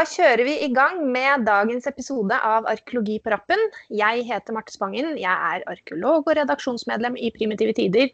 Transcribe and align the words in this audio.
da 0.00 0.06
kjører 0.08 0.46
vi 0.46 0.52
i 0.64 0.68
gang 0.72 1.02
med 1.12 1.42
dagens 1.44 1.84
episode 1.88 2.36
av 2.46 2.64
Arkeologi 2.70 3.18
på 3.20 3.32
rappen. 3.34 3.60
Jeg 3.92 4.22
heter 4.24 4.54
Marte 4.56 4.72
Spangen. 4.72 5.10
Jeg 5.20 5.28
er 5.28 5.64
arkeolog 5.68 6.22
og 6.22 6.38
redaksjonsmedlem 6.38 7.18
i 7.20 7.28
Primitive 7.34 7.74
Tider. 7.76 8.08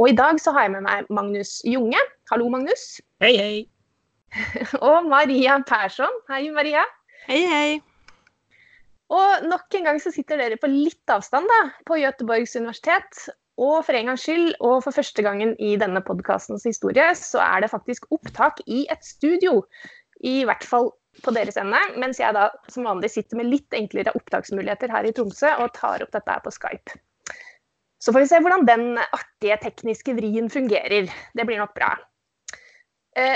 Og 0.00 0.08
i 0.08 0.14
dag 0.16 0.38
så 0.40 0.54
har 0.56 0.64
jeg 0.64 0.72
med 0.78 0.86
meg 0.86 1.10
Magnus 1.12 1.58
Junge. 1.68 2.00
Hallo, 2.30 2.46
Magnus. 2.48 3.02
Hei, 3.20 3.34
hei. 3.36 3.58
Og 4.88 5.10
Maria 5.10 5.58
Persson. 5.68 6.14
Hei, 6.30 6.46
Maria. 6.54 6.86
Hei, 7.26 7.42
hei. 7.50 7.68
Og 9.12 9.44
nok 9.50 9.76
en 9.76 9.90
gang 9.90 10.00
så 10.00 10.14
sitter 10.14 10.40
dere 10.40 10.56
på 10.62 10.70
litt 10.72 11.12
avstand 11.12 11.50
da, 11.52 11.60
på 11.84 11.98
Göteborgs 12.00 12.56
universitet. 12.56 13.26
Og 13.60 13.82
for 13.84 13.98
en 13.98 14.08
gangs 14.08 14.24
skyld, 14.24 14.54
og 14.62 14.78
for 14.86 14.96
første 14.96 15.26
gangen 15.26 15.52
i 15.60 15.74
denne 15.76 16.00
podkastens 16.06 16.64
historie, 16.64 17.10
så 17.18 17.42
er 17.44 17.66
det 17.66 17.74
faktisk 17.74 18.08
opptak 18.14 18.64
i 18.64 18.86
et 18.88 19.04
studio. 19.04 19.58
I 20.24 20.46
hvert 20.48 20.64
fall 20.64 20.92
på 21.24 21.34
deres 21.34 21.58
ende. 21.60 21.80
Mens 22.00 22.20
jeg 22.20 22.34
da 22.36 22.48
som 22.72 22.86
vanlig 22.88 23.12
sitter 23.12 23.40
med 23.40 23.50
litt 23.50 23.76
enklere 23.76 24.14
opptaksmuligheter 24.16 24.92
her 24.92 25.08
i 25.08 25.14
Tromsø 25.16 25.52
og 25.62 25.72
tar 25.76 26.04
opp 26.04 26.12
dette 26.14 26.36
her 26.36 26.44
på 26.44 26.52
Skype. 26.54 26.98
Så 28.00 28.14
får 28.14 28.24
vi 28.24 28.30
se 28.30 28.40
hvordan 28.40 28.64
den 28.68 28.86
artige 29.02 29.58
tekniske 29.60 30.14
vrien 30.16 30.48
fungerer. 30.50 31.10
Det 31.36 31.44
blir 31.46 31.60
nok 31.60 31.74
bra. 31.76 31.92
Men 31.92 32.06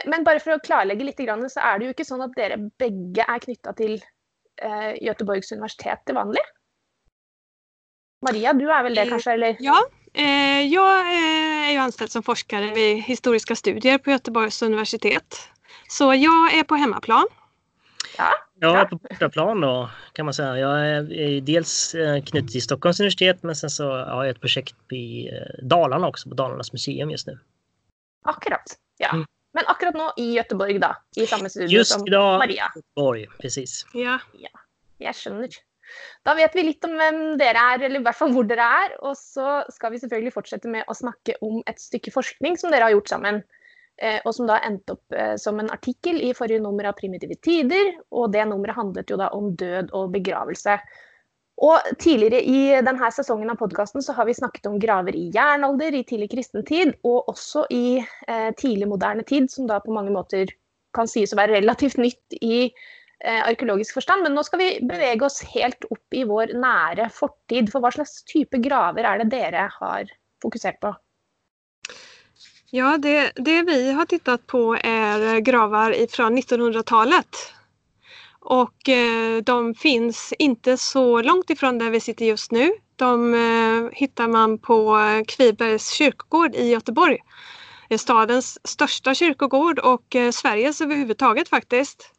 men 0.07 0.25
bare 0.25 0.41
for 0.41 0.55
å 0.55 0.63
klarlegge 0.63 1.05
litt, 1.05 1.19
så 1.19 1.61
er 1.61 1.79
det 1.79 1.87
jo 1.87 1.93
ikke 1.93 2.07
sånn 2.07 2.23
at 2.25 2.37
dere 2.39 2.57
begge 2.79 3.25
er 3.27 3.41
knytta 3.43 3.73
til 3.77 3.97
eh, 4.63 4.95
Göteborgs 5.03 5.53
universitet 5.53 6.01
til 6.07 6.15
vanlig? 6.15 6.41
Maria, 8.25 8.53
du 8.53 8.71
är 8.71 8.83
väl 8.83 8.95
det 8.95 9.07
kanske? 9.07 9.33
eller? 9.33 9.57
Ja, 9.61 9.85
eh, 10.15 10.61
jag 10.61 11.15
är 11.15 11.73
ju 11.73 11.79
anställd 11.79 12.11
som 12.11 12.23
forskare 12.23 12.75
vid 12.75 13.03
historiska 13.03 13.57
studier 13.57 13.99
på 13.99 14.11
Göteborgs 14.11 14.63
universitet. 14.63 15.49
Så 15.89 16.15
jag 16.15 16.55
är 16.55 16.63
på 16.63 16.75
hemmaplan. 16.75 17.27
Ja. 18.19 18.35
Jag 18.61 18.81
är 18.81 18.85
på 18.85 18.97
bortaplan 18.97 19.61
då 19.61 19.91
kan 20.13 20.25
man 20.25 20.35
säga. 20.35 20.59
Jag 20.59 20.87
är, 20.87 21.13
är 21.13 21.41
dels 21.41 21.95
eh, 21.95 22.23
knuten 22.23 22.49
till 22.49 22.63
Stockholms 22.63 23.01
universitet 23.01 23.43
men 23.43 23.57
sen 23.57 23.71
så 23.71 23.91
har 23.91 24.25
jag 24.25 24.31
ett 24.31 24.41
projekt 24.41 24.93
i 24.93 25.29
eh, 25.29 25.65
Dalarna 25.67 26.09
också 26.09 26.29
på 26.29 26.35
Dalarnas 26.35 26.73
museum 26.73 27.11
just 27.11 27.27
nu. 27.27 27.39
Akkurat. 28.25 28.79
Ja. 28.99 29.13
Mm. 29.13 29.27
Men 29.55 29.65
akkurat 29.67 29.95
nå 29.95 30.13
i 30.17 30.33
Göteborg, 30.35 30.79
da. 30.79 30.97
I 31.17 31.27
samme 31.27 31.51
studio 31.51 31.79
Just 31.79 31.93
som 31.93 32.07
idag 32.07 32.39
Maria. 32.39 32.73
Göteborg, 32.75 33.27
precis. 33.39 33.87
Ja. 33.95 34.19
Jeg 34.99 35.15
skjønner. 35.15 35.55
Da 36.27 36.35
vet 36.35 36.55
vi 36.57 36.65
litt 36.67 36.87
om 36.87 36.97
hvem 36.99 37.21
dere 37.39 37.61
er, 37.75 37.85
eller 37.87 38.01
i 38.01 38.05
hvert 38.07 38.19
fall 38.19 38.33
hvor 38.35 38.47
dere 38.49 38.67
er. 38.81 38.97
Og 39.07 39.15
så 39.19 39.61
skal 39.75 39.95
vi 39.95 40.01
selvfølgelig 40.03 40.35
fortsette 40.35 40.71
med 40.71 40.89
å 40.91 40.97
snakke 40.97 41.37
om 41.45 41.61
et 41.71 41.79
stykke 41.81 42.11
forskning 42.15 42.59
som 42.59 42.75
dere 42.75 42.89
har 42.89 42.97
gjort 42.97 43.13
sammen. 43.13 43.43
Eh, 44.03 44.19
og 44.27 44.35
som 44.35 44.49
da 44.51 44.59
endte 44.67 44.97
opp 44.97 45.15
eh, 45.15 45.35
som 45.39 45.61
en 45.63 45.71
artikkel 45.71 46.19
i 46.19 46.33
forrige 46.35 46.63
nummer 46.63 46.89
av 46.91 46.97
Primitive 46.99 47.37
tider. 47.47 47.95
Og 48.11 48.33
det 48.35 48.47
nummeret 48.51 48.79
handlet 48.79 49.11
jo 49.11 49.19
da 49.21 49.31
om 49.37 49.53
død 49.59 49.93
og 49.95 50.11
begravelse. 50.15 50.79
Og 51.63 51.93
tidligere 52.03 52.41
i 52.43 52.83
denne 52.83 53.11
sesongen 53.15 53.53
av 53.53 53.61
podkasten 53.61 54.03
så 54.03 54.17
har 54.17 54.27
vi 54.27 54.35
snakket 54.35 54.67
om 54.67 54.81
graver 54.83 55.15
i 55.15 55.29
jernalder, 55.35 55.95
i 55.95 56.03
tidlig 56.03 56.33
kristen 56.33 56.67
tid, 56.67 56.97
og 57.07 57.31
også 57.31 57.69
i 57.71 58.01
eh, 58.03 58.51
tidlig 58.59 58.91
moderne 58.91 59.23
tid, 59.23 59.47
som 59.53 59.71
da 59.71 59.79
på 59.83 59.95
mange 59.95 60.11
måter 60.15 60.51
kan 60.95 61.07
sies 61.11 61.35
å 61.35 61.39
være 61.39 61.61
relativt 61.61 62.01
nytt 62.03 62.39
i 62.41 62.67
eh, 62.67 63.41
arkeologisk 63.45 64.01
forstand. 64.01 64.27
Men 64.27 64.35
nå 64.35 64.43
skal 64.47 64.63
vi 64.65 64.71
bevege 64.83 65.29
oss 65.29 65.39
helt 65.55 65.87
opp 65.95 66.19
i 66.19 66.27
vår 66.27 66.57
nære 66.59 67.07
fortid. 67.15 67.71
For 67.71 67.85
hva 67.85 67.95
slags 67.95 68.25
type 68.27 68.59
graver 68.65 69.07
er 69.07 69.23
det 69.23 69.31
dere 69.37 69.69
har 69.79 70.11
fokusert 70.43 70.83
på? 70.83 70.91
Ja, 72.77 72.99
det, 72.99 73.33
det 73.37 73.63
vi 73.63 73.93
har 73.93 74.07
tittat 74.07 74.47
på 74.47 74.77
är 74.81 75.39
gravar 75.39 75.91
ifrån 75.97 76.39
1900-talet. 76.39 77.37
Och 78.41 78.89
eh, 78.89 79.43
de 79.43 79.75
finns 79.75 80.33
inte 80.39 80.77
så 80.77 81.23
långt 81.23 81.51
ifrån 81.51 81.79
där 81.79 81.91
vi 81.91 82.01
sitter 82.01 82.25
just 82.25 82.53
nu. 82.53 82.73
De 82.97 83.35
eh, 83.35 83.91
hittar 83.93 84.29
man 84.29 84.59
på 84.59 84.97
Kvibergs 85.29 85.91
kyrkogård 85.91 86.55
i 86.55 86.69
Göteborg. 86.69 87.19
Det 87.89 87.95
är 87.95 87.99
stadens 87.99 88.59
största 88.69 89.15
kyrkogård 89.15 89.79
och 89.79 90.17
eh, 90.17 90.31
Sveriges 90.31 90.81
överhuvudtaget 90.81 91.49
faktiskt. 91.49 92.11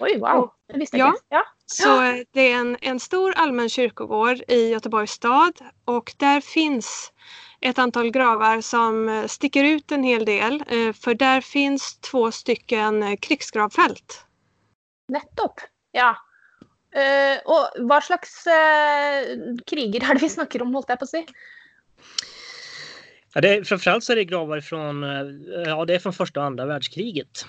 Oi, 0.00 0.18
wow! 0.18 0.50
Det 0.72 0.78
visste 0.78 0.96
jeg 0.96 1.06
Ja. 1.06 1.12
ikke. 1.14 1.24
Ja. 1.28 1.42
Så 1.66 2.02
eh, 2.02 2.14
det 2.32 2.52
är 2.52 2.56
en, 2.56 2.76
en 2.80 3.00
stor 3.00 3.32
allmän 3.36 3.68
kyrkogård 3.68 4.38
i 4.48 4.68
Göteborgs 4.68 5.12
stad 5.12 5.52
och 5.84 6.14
där 6.16 6.40
finns 6.40 7.12
ett 7.60 7.78
antal 7.78 8.10
gravar 8.10 8.60
som 8.60 9.08
eh, 9.08 9.26
sticker 9.26 9.64
ut 9.64 9.92
en 9.92 10.02
hel 10.02 10.24
del 10.24 10.64
eh, 10.68 10.92
för 10.92 11.14
där 11.14 11.40
finns 11.40 11.98
två 11.98 12.32
stycken 12.32 13.02
eh, 13.02 13.16
krigsgravfält. 13.16 14.24
Nettopp. 15.08 15.60
Ja. 15.92 16.16
Og 17.46 17.76
hva 17.86 18.00
slags 18.02 18.32
kriger 19.70 20.02
er 20.02 20.16
det 20.18 20.24
vi 20.24 20.30
snakker 20.32 20.64
om, 20.64 20.72
holdt 20.74 20.88
jeg 20.90 20.98
på 20.98 21.06
å 21.06 21.10
si? 21.10 21.20
Ja, 23.34 23.40
det 23.40 23.50
är, 23.54 23.64
framförallt 23.64 24.04
så 24.04 24.12
är 24.12 24.16
det 24.16 24.24
gravar 24.24 24.60
från, 24.60 25.02
ja, 25.66 25.84
det 25.84 25.94
är 25.94 25.98
från 25.98 26.12
första 26.12 26.40
och 26.40 26.46
andra 26.46 26.66
världskriget. 26.66 27.46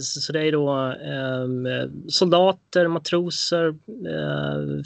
Så 0.00 0.20
så 0.20 0.32
det 0.32 0.48
är 0.48 0.52
då 0.52 0.74
eh, 0.90 1.90
soldater, 2.08 2.88
matroser, 2.88 3.74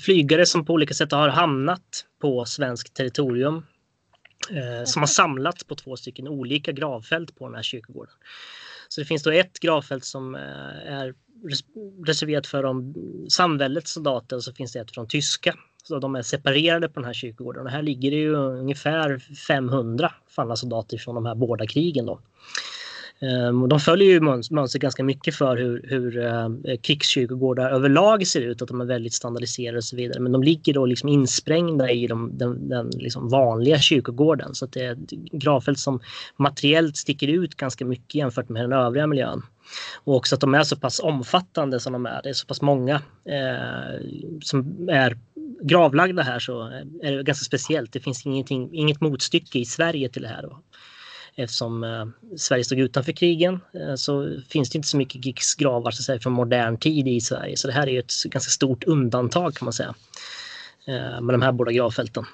flygare 0.04 0.46
som 0.46 0.64
på 0.64 0.72
olika 0.72 0.94
sätt 0.94 1.12
har 1.12 1.28
hamnat 1.28 2.04
på 2.20 2.44
svenskt 2.44 2.94
territorium. 2.94 3.62
Eh, 4.50 4.84
Som 4.84 5.02
har 5.02 5.06
samlats 5.06 5.64
på 5.64 5.74
två 5.74 5.96
stycken 5.96 6.28
olika 6.28 6.72
gravfält 6.72 7.38
på 7.38 7.46
den 7.46 7.54
här 7.54 7.62
kyrkogården. 7.62 8.14
Så 8.88 9.00
det 9.00 9.04
finns 9.04 9.22
då 9.22 9.30
ett 9.30 9.60
gravfält 9.60 10.04
som 10.04 10.34
eh, 10.34 10.92
är 10.92 11.14
res- 11.48 11.64
reserverat 12.06 12.46
för 12.46 12.62
de 12.62 12.94
samväldets 13.28 13.92
soldater 13.92 14.36
och 14.36 14.44
så 14.44 14.52
finns 14.52 14.72
det 14.72 14.78
ett 14.80 14.94
från 14.94 15.08
tyska. 15.08 15.54
Så 15.84 15.98
de 15.98 16.14
är 16.14 16.22
separerade 16.22 16.88
på 16.88 17.00
den 17.00 17.04
här 17.04 17.12
kyrkogården. 17.12 17.66
Och 17.66 17.72
här 17.72 17.82
ligger 17.82 18.10
det 18.10 18.16
ju 18.16 18.34
ungefär 18.34 19.18
500 19.48 20.12
fallna 20.28 20.56
soldater 20.56 20.98
från 20.98 21.14
de 21.14 21.26
här 21.26 21.34
båda 21.34 21.66
krigen. 21.66 22.06
Då. 22.06 22.20
Ehm, 23.22 23.62
och 23.62 23.68
De 23.68 23.80
följer 23.80 24.08
ju 24.08 24.20
mönstret 24.20 24.56
mönster 24.56 24.78
ganska 24.78 25.04
mycket 25.04 25.34
för 25.34 25.56
hur, 25.56 25.84
hur 25.88 26.24
eh, 26.24 26.76
krigskyrkogårdar 26.82 27.70
överlag 27.70 28.26
ser 28.26 28.40
ut, 28.40 28.62
att 28.62 28.68
de 28.68 28.80
är 28.80 28.84
väldigt 28.84 29.14
standardiserade 29.14 29.78
och 29.78 29.84
så 29.84 29.96
vidare. 29.96 30.20
Men 30.20 30.32
de 30.32 30.42
ligger 30.42 30.74
då 30.74 30.86
liksom 30.86 31.08
insprängda 31.08 31.90
i 31.90 32.06
de, 32.06 32.38
den, 32.38 32.68
den 32.68 32.90
liksom 32.90 33.28
vanliga 33.28 33.78
kyrkogården 33.78 34.54
så 34.54 34.64
att 34.64 34.72
det 34.72 34.80
är 34.80 34.92
ett 34.92 35.10
gravfält 35.32 35.78
som 35.78 36.00
materiellt 36.36 36.96
sticker 36.96 37.28
ut 37.28 37.54
ganska 37.54 37.84
mycket 37.84 38.14
jämfört 38.14 38.48
med 38.48 38.62
den 38.62 38.72
övriga 38.72 39.06
miljön. 39.06 39.42
Och 40.04 40.16
också 40.16 40.34
att 40.34 40.40
de 40.40 40.54
är 40.54 40.62
så 40.62 40.76
pass 40.76 41.00
omfattande 41.00 41.80
som 41.80 41.92
de 41.92 42.06
är. 42.06 42.20
Det 42.22 42.28
är 42.28 42.32
så 42.32 42.46
pass 42.46 42.62
många 42.62 42.94
eh, 43.24 44.06
som 44.42 44.88
är 44.88 45.18
gravlagda 45.62 46.22
här 46.22 46.38
så 46.38 46.62
är 47.02 47.16
det 47.16 47.22
ganska 47.22 47.44
speciellt. 47.44 47.92
Det 47.92 48.00
finns 48.00 48.26
ingenting, 48.26 48.68
inget 48.72 49.00
motstycke 49.00 49.58
i 49.58 49.64
Sverige 49.64 50.08
till 50.08 50.22
det 50.22 50.28
här. 50.28 50.42
Då. 50.42 50.58
Eftersom 51.36 51.84
eh, 51.84 52.06
Sverige 52.36 52.64
stod 52.64 52.78
utanför 52.78 53.12
krigen 53.12 53.60
eh, 53.74 53.94
så 53.94 54.40
finns 54.48 54.70
det 54.70 54.76
inte 54.76 54.88
så 54.88 54.96
mycket 54.96 55.24
krigsgravar 55.24 55.90
så 55.90 56.00
att 56.00 56.04
säga, 56.04 56.20
från 56.20 56.32
modern 56.32 56.78
tid 56.78 57.08
i 57.08 57.20
Sverige. 57.20 57.56
Så 57.56 57.66
det 57.68 57.74
här 57.74 57.86
är 57.86 57.92
ju 57.92 57.98
ett 57.98 58.22
ganska 58.24 58.50
stort 58.50 58.84
undantag 58.84 59.54
kan 59.54 59.66
man 59.66 59.72
säga. 59.72 59.94
Eh, 60.86 61.20
med 61.20 61.34
de 61.34 61.42
här 61.42 61.52
båda 61.52 61.72
gravfälten. 61.72 62.24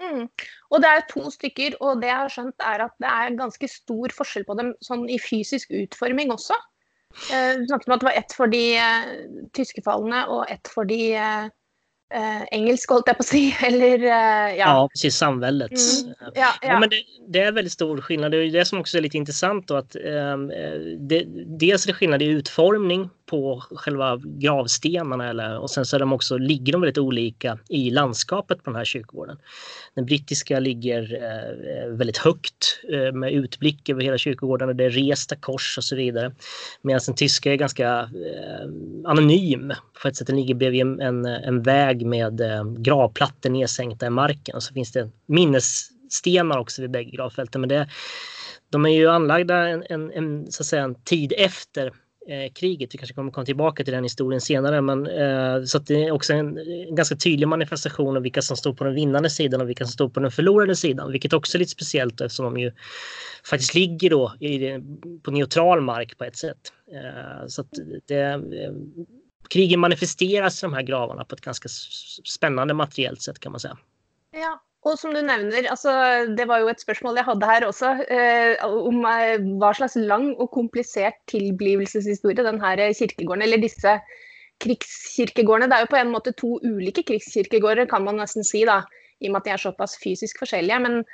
Mm. 0.00 0.28
Och 0.68 0.80
det 0.80 0.86
är 0.86 1.12
två 1.12 1.30
stycken 1.30 1.74
och 1.80 2.00
det 2.00 2.06
jag 2.06 2.16
har 2.16 2.28
skjønt 2.28 2.54
är 2.58 2.78
att 2.78 2.96
det 2.98 3.06
är 3.06 3.30
ganska 3.30 3.68
stor 3.68 4.08
forskjell 4.08 4.44
på 4.44 4.54
dem 4.54 4.74
sånn 4.80 5.08
i 5.08 5.18
fysisk 5.30 5.70
utforming 5.70 6.30
också. 6.30 6.52
Eh, 7.32 7.58
Du 7.58 7.66
snakket 7.66 7.88
om 7.88 7.94
att 7.94 8.00
det 8.00 8.06
var 8.06 8.12
ett 8.12 8.32
för 8.32 8.46
de 8.46 8.78
eh, 8.78 9.02
tyskefallene 9.52 10.26
och 10.26 10.50
ett 10.50 10.68
för 10.68 10.84
de 10.84 11.16
eh, 11.16 11.46
eh, 12.14 12.42
engelske, 12.52 12.94
holdt 12.94 13.10
jeg 13.10 13.18
på 13.18 13.24
å 13.24 13.28
si. 13.28 13.42
Eller 13.68 13.98
eh, 14.04 14.56
ja. 14.58 14.68
Ja, 14.68 14.88
precis. 14.92 15.16
Samväldets. 15.16 16.02
Mm. 16.02 16.10
eh, 16.10 16.28
ja, 16.34 16.52
Ja, 16.62 16.68
ja. 16.68 16.80
men 16.80 16.90
det, 16.90 17.02
det 17.28 17.40
är 17.40 17.52
väldigt 17.52 17.72
stor 17.72 18.00
skillnad. 18.00 18.30
Det 18.30 18.38
är 18.38 18.50
det 18.50 18.64
som 18.64 18.80
också 18.80 18.98
är 18.98 19.02
lite 19.02 19.16
intressant 19.16 19.68
då 19.68 19.76
att 19.76 19.96
ehm, 19.96 20.50
eh, 20.50 20.78
det, 20.98 21.24
dels 21.58 21.84
är 21.84 21.92
det 21.92 21.94
skillnad 21.94 22.22
i 22.22 22.26
utformning 22.26 23.10
på 23.26 23.62
själva 23.70 24.20
gravstenarna 24.24 25.28
eller, 25.28 25.58
och 25.58 25.70
sen 25.70 25.84
så 25.84 25.96
är 25.96 26.00
de 26.00 26.12
också, 26.12 26.38
ligger 26.38 26.72
de 26.72 26.80
väldigt 26.80 26.98
olika 26.98 27.58
i 27.68 27.90
landskapet 27.90 28.62
på 28.62 28.70
den 28.70 28.76
här 28.76 28.84
kyrkogården. 28.84 29.38
Den 29.94 30.06
brittiska 30.06 30.60
ligger 30.60 31.14
eh, 31.14 31.96
väldigt 31.96 32.18
högt 32.18 32.80
eh, 32.92 33.12
med 33.12 33.32
utblick 33.32 33.88
över 33.88 34.02
hela 34.02 34.18
kyrkogården 34.18 34.68
och 34.68 34.76
det 34.76 34.84
är 34.84 34.90
resta 34.90 35.36
kors 35.36 35.78
och 35.78 35.84
så 35.84 35.96
vidare. 35.96 36.32
Medan 36.82 37.00
den 37.06 37.14
tyska 37.14 37.52
är 37.52 37.56
ganska 37.56 38.00
eh, 38.00 38.68
anonym. 39.04 39.72
På 40.02 40.08
ett 40.08 40.16
sätt 40.16 40.26
den 40.26 40.36
ligger 40.36 40.54
bredvid 40.54 40.80
en, 40.80 41.00
en, 41.00 41.26
en 41.26 41.62
väg 41.62 42.06
med 42.06 42.40
eh, 42.40 42.64
gravplattor 42.64 43.50
nedsänkta 43.50 44.06
i 44.06 44.10
marken 44.10 44.56
och 44.56 44.62
så 44.62 44.74
finns 44.74 44.92
det 44.92 45.10
minnesstenar 45.26 46.58
också 46.58 46.82
vid 46.82 46.90
bägge 46.90 47.10
gravfälten. 47.10 47.60
Men 47.60 47.68
det, 47.68 47.88
de 48.70 48.86
är 48.86 48.90
ju 48.90 49.08
anlagda 49.08 49.68
en, 49.68 49.84
en, 49.88 50.12
en, 50.12 50.52
så 50.52 50.62
att 50.62 50.66
säga, 50.66 50.82
en 50.82 50.94
tid 50.94 51.32
efter 51.38 51.92
Eh, 52.28 52.52
kriget. 52.52 52.94
Vi 52.94 52.98
kanske 52.98 53.14
kommer 53.14 53.32
komma 53.32 53.44
tillbaka 53.44 53.84
till 53.84 53.92
den 53.92 54.02
historien 54.02 54.40
senare. 54.40 54.80
Men, 54.80 55.06
eh, 55.06 55.64
så 55.64 55.78
det 55.78 56.04
är 56.04 56.10
också 56.10 56.32
en, 56.32 56.58
en, 56.58 56.94
ganska 56.94 57.16
tydlig 57.16 57.48
manifestation 57.48 58.16
av 58.16 58.22
vilka 58.22 58.42
som 58.42 58.56
står 58.56 58.74
på 58.74 58.84
den 58.84 58.94
vinnande 58.94 59.30
sidan 59.30 59.60
och 59.60 59.68
vilka 59.68 59.84
som 59.84 59.92
står 59.92 60.08
på 60.08 60.20
den 60.20 60.30
förlorade 60.30 60.76
sidan. 60.76 61.12
Vilket 61.12 61.32
också 61.32 61.56
är 61.56 61.58
lite 61.58 61.70
speciellt 61.70 62.20
eftersom 62.20 62.44
de 62.44 62.60
ju 62.60 62.72
faktiskt 63.44 63.74
ligger 63.74 64.10
då 64.10 64.34
i, 64.40 64.80
på 65.22 65.30
neutral 65.30 65.80
mark 65.80 66.18
på 66.18 66.24
ett 66.24 66.36
sätt. 66.36 66.72
Eh, 66.92 67.46
så 67.46 67.64
det, 68.06 68.20
eh, 68.20 68.40
krigen 69.48 69.80
manifesteras 69.80 70.62
i 70.62 70.66
de 70.66 70.74
här 70.74 70.82
gravarna 70.82 71.24
på 71.24 71.34
ett 71.34 71.40
ganska 71.40 71.68
spännande 72.24 72.74
materiellt 72.74 73.22
sätt 73.22 73.38
kan 73.38 73.52
man 73.52 73.60
säga. 73.60 73.78
Ja, 74.32 74.62
och 74.86 74.98
som 74.98 75.14
du 75.14 75.22
nämner, 75.22 75.70
alltså, 75.70 75.90
det 76.36 76.44
var 76.44 76.58
ju 76.58 76.68
ett 76.70 76.80
spørsmål 76.80 77.16
jag 77.16 77.24
hade 77.24 77.46
här 77.46 77.66
också, 77.66 77.86
eh, 77.86 78.66
om 78.66 79.04
eh, 79.04 79.40
hva 79.58 79.72
slags 79.74 79.96
lang 79.96 80.28
och 80.34 80.50
komplicerad 80.50 81.12
tilblivelseshistorie 81.26 82.42
den 82.42 82.60
här 82.60 82.92
kirkegården, 82.92 83.42
eller 83.42 83.58
disse 83.58 84.00
krigskirkegårdene 84.64 85.66
Det 85.66 85.74
är 85.74 85.80
jo 85.80 85.86
på 85.86 85.96
en 85.96 86.10
måte 86.10 86.32
två 86.32 86.60
olika 86.62 87.02
krigskirkegårder, 87.02 87.86
kan 87.86 88.04
man 88.04 88.16
nästan 88.16 88.44
säga, 88.44 88.66
da, 88.66 88.82
i 89.20 89.28
og 89.28 89.32
med 89.32 89.40
at 89.40 89.44
de 89.44 89.50
er 89.50 89.64
såpass 89.64 89.98
fysisk 90.04 90.38
forskjellige. 90.38 90.78
Men 90.78 91.04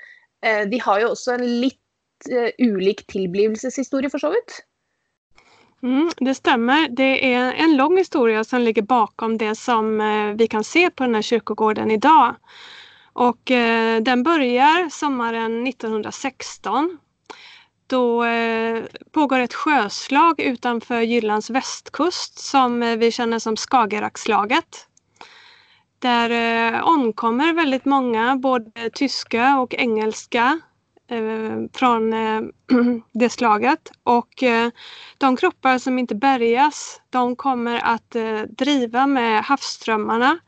eh, 0.45 0.69
de 0.69 0.79
har 0.79 1.01
ju 1.01 1.09
också 1.09 1.33
en 1.33 1.47
litt 1.61 2.29
eh, 2.31 2.51
ulik 2.59 3.07
tilblivelseshistorie, 3.07 4.11
for 4.11 4.19
så 4.19 4.35
vidt. 4.37 4.61
Mm, 5.83 6.11
det 6.21 6.35
stämmer. 6.35 6.89
Det 6.89 7.35
är 7.35 7.53
en 7.53 7.77
lång 7.77 7.99
historia 7.99 8.45
som 8.45 8.61
ligger 8.61 8.83
bakom 8.83 9.39
det 9.39 9.55
som 9.55 10.01
eh, 10.01 10.37
vi 10.37 10.47
kan 10.47 10.65
se 10.65 10.91
på 10.91 11.05
den 11.05 11.15
här 11.15 11.23
kyrkogården 11.23 11.91
idag. 11.91 12.35
Och 13.12 13.50
eh, 13.50 14.03
den 14.03 14.23
börjar 14.23 14.88
sommaren 14.88 15.67
1916. 15.67 16.99
Då 17.87 18.25
eh, 18.25 18.82
pågår 19.12 19.38
ett 19.38 19.55
sjöslag 19.55 20.41
utanför 20.41 21.00
Jyllands 21.00 21.50
västkust 21.50 22.38
som 22.38 22.82
eh, 22.82 22.97
vi 22.97 23.12
känner 23.12 23.38
som 23.38 23.56
Skagerackslaget. 23.56 24.87
Där 25.99 26.31
eh, 26.31 26.82
omkommer 26.82 27.53
väldigt 27.53 27.85
många, 27.85 28.37
både 28.37 28.91
tyska 28.91 29.58
och 29.58 29.75
engelska 29.75 30.61
eh, 31.11 31.56
från 31.73 32.12
eh, 32.12 32.41
det 33.12 33.29
slaget. 33.29 33.91
Och 34.03 34.43
eh, 34.43 34.70
de 35.19 35.37
kroppar 35.37 35.79
som 35.79 35.99
inte 35.99 36.15
bärgas, 36.15 37.00
de 37.11 37.37
kommer 37.37 37.81
att 37.85 38.15
eh, 38.17 38.41
driva 38.41 39.06
med 39.06 39.44
havsströmmarna 39.44 40.38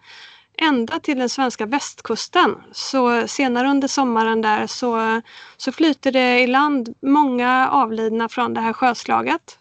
ända 0.59 1.01
till 1.01 1.19
den 1.19 1.29
svenska 1.29 1.67
västkusten. 1.67 2.63
Så 2.73 3.29
senare 3.29 3.69
under 3.69 3.89
sommaren 3.89 4.43
där 4.43 4.67
så, 4.67 5.23
så 5.57 5.73
flyter 5.73 6.13
det 6.13 6.41
i 6.41 6.47
land 6.47 6.95
många 7.03 7.69
avlidna 7.71 8.29
från 8.29 8.55
det 8.55 8.61
här 8.61 8.73
sjöslaget. 8.73 9.59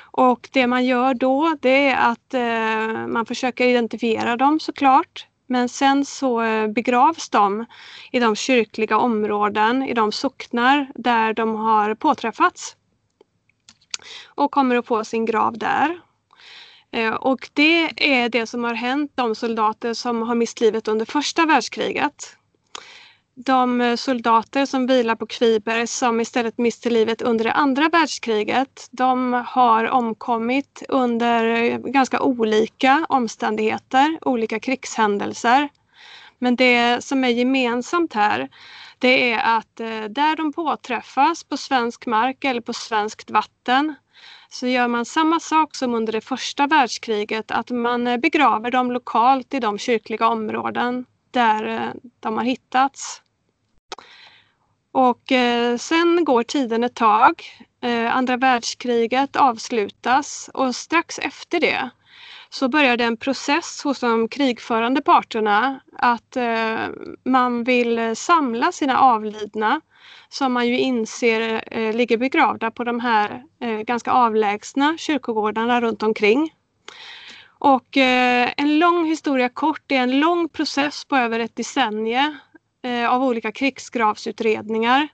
Och 0.00 0.48
det 0.52 0.66
man 0.66 0.84
gör 0.84 1.14
då 1.14 1.56
det 1.60 1.88
är 1.88 2.10
att 2.10 2.34
eh, 2.34 3.06
man 3.06 3.26
försöker 3.26 3.68
identifiera 3.68 4.36
dem 4.36 4.60
såklart. 4.60 5.26
Men 5.46 5.68
sen 5.68 6.04
så 6.04 6.42
eh, 6.42 6.68
begravs 6.68 7.28
de 7.28 7.64
i 8.12 8.20
de 8.20 8.36
kyrkliga 8.36 8.98
områden, 8.98 9.82
i 9.82 9.94
de 9.94 10.12
socknar 10.12 10.90
där 10.94 11.34
de 11.34 11.54
har 11.54 11.94
påträffats. 11.94 12.76
Och 14.26 14.50
kommer 14.50 14.76
att 14.76 14.86
få 14.86 15.04
sin 15.04 15.24
grav 15.24 15.58
där. 15.58 16.00
Eh, 16.96 17.14
och 17.14 17.50
det 17.52 18.10
är 18.14 18.28
det 18.28 18.46
som 18.46 18.64
har 18.64 18.74
hänt 18.74 19.12
de 19.14 19.34
soldater 19.34 19.94
som 19.94 20.22
har 20.22 20.34
mist 20.34 20.60
livet 20.60 20.88
under 20.88 21.06
första 21.06 21.46
världskriget. 21.46 22.36
De 23.34 23.80
eh, 23.80 23.96
soldater 23.96 24.66
som 24.66 24.86
vilar 24.86 25.16
på 25.16 25.26
Kviberg 25.26 25.86
som 25.86 26.20
istället 26.20 26.58
miste 26.58 26.90
livet 26.90 27.22
under 27.22 27.44
det 27.44 27.52
andra 27.52 27.88
världskriget, 27.88 28.88
de 28.90 29.44
har 29.46 29.84
omkommit 29.84 30.82
under 30.88 31.44
eh, 31.44 31.78
ganska 31.78 32.20
olika 32.20 33.06
omständigheter, 33.08 34.18
olika 34.22 34.60
krigshändelser. 34.60 35.68
Men 36.38 36.56
det 36.56 37.04
som 37.04 37.24
är 37.24 37.28
gemensamt 37.28 38.14
här, 38.14 38.48
det 38.98 39.32
är 39.32 39.56
att 39.56 39.76
där 40.10 40.36
de 40.36 40.52
påträffas 40.52 41.44
på 41.44 41.56
svensk 41.56 42.06
mark 42.06 42.44
eller 42.44 42.60
på 42.60 42.72
svenskt 42.72 43.30
vatten 43.30 43.94
så 44.48 44.66
gör 44.66 44.88
man 44.88 45.04
samma 45.04 45.40
sak 45.40 45.74
som 45.74 45.94
under 45.94 46.12
det 46.12 46.20
första 46.20 46.66
världskriget, 46.66 47.50
att 47.50 47.70
man 47.70 48.06
eh, 48.06 48.16
begraver 48.16 48.70
dem 48.70 48.92
lokalt 48.92 49.54
i 49.54 49.60
de 49.60 49.78
kyrkliga 49.78 50.28
områden 50.28 51.04
där 51.30 51.66
eh, 51.66 51.90
de 52.20 52.36
har 52.36 52.44
hittats. 52.44 53.22
Och 54.92 55.32
eh, 55.32 55.76
sen 55.76 56.24
går 56.24 56.42
tiden 56.42 56.84
ett 56.84 56.94
tag. 56.94 57.42
Andra 58.10 58.36
världskriget 58.36 59.36
avslutas 59.36 60.50
och 60.54 60.74
strax 60.74 61.18
efter 61.18 61.60
det 61.60 61.90
så 62.56 62.68
började 62.68 63.04
en 63.04 63.16
process 63.16 63.80
hos 63.84 64.00
de 64.00 64.28
krigförande 64.28 65.02
parterna 65.02 65.80
att 65.92 66.36
eh, 66.36 66.88
man 67.24 67.64
vill 67.64 67.98
eh, 67.98 68.14
samla 68.14 68.72
sina 68.72 68.98
avlidna 68.98 69.80
som 70.28 70.52
man 70.52 70.66
ju 70.68 70.78
inser 70.78 71.64
eh, 71.70 71.94
ligger 71.94 72.16
begravda 72.16 72.70
på 72.70 72.84
de 72.84 73.00
här 73.00 73.42
eh, 73.60 73.80
ganska 73.80 74.12
avlägsna 74.12 74.96
kyrkogårdarna 74.98 75.80
runt 75.80 76.02
omkring. 76.02 76.54
Och 77.58 77.96
eh, 77.96 78.52
en 78.56 78.78
lång 78.78 79.06
historia 79.06 79.48
kort, 79.48 79.82
det 79.86 79.96
är 79.96 80.02
en 80.02 80.20
lång 80.20 80.48
process 80.48 81.04
på 81.04 81.16
över 81.16 81.40
ett 81.40 81.56
decennium 81.56 82.36
eh, 82.82 83.12
av 83.12 83.22
olika 83.24 83.52
krigsgravsutredningar. 83.52 85.08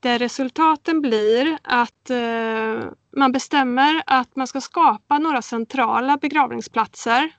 Där 0.00 0.18
resultaten 0.18 1.00
blir 1.00 1.58
att 1.62 2.10
eh, 2.10 2.90
man 3.18 3.32
bestämmer 3.32 4.02
att 4.06 4.36
man 4.36 4.46
ska 4.46 4.60
skapa 4.60 5.18
några 5.18 5.42
centrala 5.42 6.16
begravningsplatser 6.16 7.30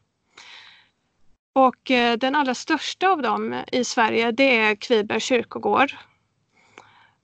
och 1.54 1.92
eh, 1.92 2.18
den 2.18 2.36
allra 2.36 2.56
största 2.56 3.10
av 3.10 3.22
dem 3.22 3.64
i 3.72 3.84
Sverige 3.84 4.32
det 4.32 4.58
är 4.58 4.76
Kvibergs 4.76 5.24
kyrkogård. 5.24 5.96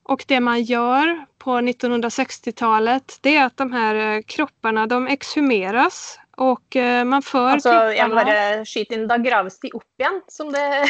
Och 0.03 0.25
det 0.27 0.39
man 0.39 0.63
gör 0.63 1.25
på 1.37 1.51
1960-talet 1.51 3.17
det 3.21 3.35
är 3.35 3.45
att 3.45 3.57
de 3.57 3.71
här 3.71 3.95
eh, 3.95 4.21
kropparna 4.21 4.87
de 4.87 5.07
exhumeras 5.07 6.19
och 6.37 6.75
eh, 6.75 7.05
man 7.05 7.21
för 7.21 7.47
alltså, 7.47 7.69
kropparna... 7.69 7.93
Jag 7.93 8.05
vill 8.05 8.15
bara 8.15 8.65
skjuta 8.65 8.93
in, 8.93 9.07
då 9.07 9.17
gravs 9.17 9.59
de 9.59 9.71
upp 9.73 9.99
igen 9.99 10.21
som 10.27 10.51
det 10.51 10.89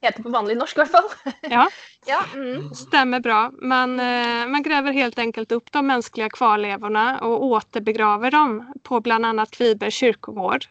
heter 0.00 0.22
på 0.22 0.28
vanlig 0.28 0.56
norsk 0.56 0.76
i 0.76 0.80
alla 0.80 0.88
fall. 0.88 1.04
Ja, 1.40 1.68
ja 2.06 2.24
mm. 2.34 2.74
stämmer 2.74 3.20
bra. 3.20 3.50
Man, 3.62 4.00
eh, 4.00 4.46
man 4.46 4.62
gräver 4.62 4.92
helt 4.92 5.18
enkelt 5.18 5.52
upp 5.52 5.72
de 5.72 5.86
mänskliga 5.86 6.30
kvarlevorna 6.30 7.18
och 7.20 7.44
återbegraver 7.44 8.30
dem 8.30 8.72
på 8.82 9.00
bland 9.00 9.26
annat 9.26 9.50
Kvibergs 9.50 9.94
kyrkogård. 9.94 10.66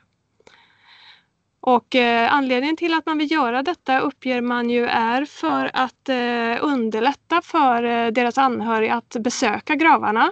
Och 1.62 1.96
eh, 1.96 2.34
anledningen 2.34 2.78
till 2.78 2.94
att 2.94 3.06
man 3.06 3.18
vill 3.18 3.32
göra 3.32 3.64
detta 3.64 4.00
uppger 4.00 4.42
man 4.42 4.70
ju 4.70 4.86
är 4.86 5.26
för 5.26 5.72
att 5.74 6.10
eh, 6.10 6.66
underlätta 6.66 7.42
för 7.42 7.84
eh, 7.84 8.08
deras 8.08 8.38
anhöriga 8.38 8.96
att 8.96 9.16
besöka 9.20 9.76
gravarna. 9.76 10.32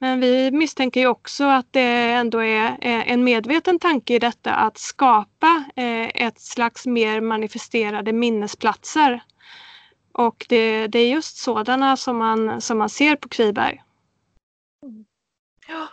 Men 0.00 0.20
vi 0.20 0.50
misstänker 0.50 1.00
ju 1.00 1.06
också 1.06 1.44
att 1.44 1.66
det 1.70 2.12
ändå 2.12 2.38
är 2.38 2.66
eh, 2.66 3.12
en 3.12 3.24
medveten 3.24 3.78
tanke 3.78 4.14
i 4.14 4.18
detta 4.18 4.54
att 4.54 4.78
skapa 4.78 5.64
eh, 5.76 6.26
ett 6.26 6.40
slags 6.40 6.86
mer 6.86 7.20
manifesterade 7.20 8.12
minnesplatser. 8.12 9.22
Och 10.12 10.46
det, 10.48 10.86
det 10.86 10.98
är 10.98 11.08
just 11.08 11.36
sådana 11.36 11.96
som 11.96 12.18
man, 12.18 12.60
som 12.60 12.78
man 12.78 12.88
ser 12.90 13.16
på 13.16 13.28
Kviberg. 13.28 13.82
Ja, 15.68 15.88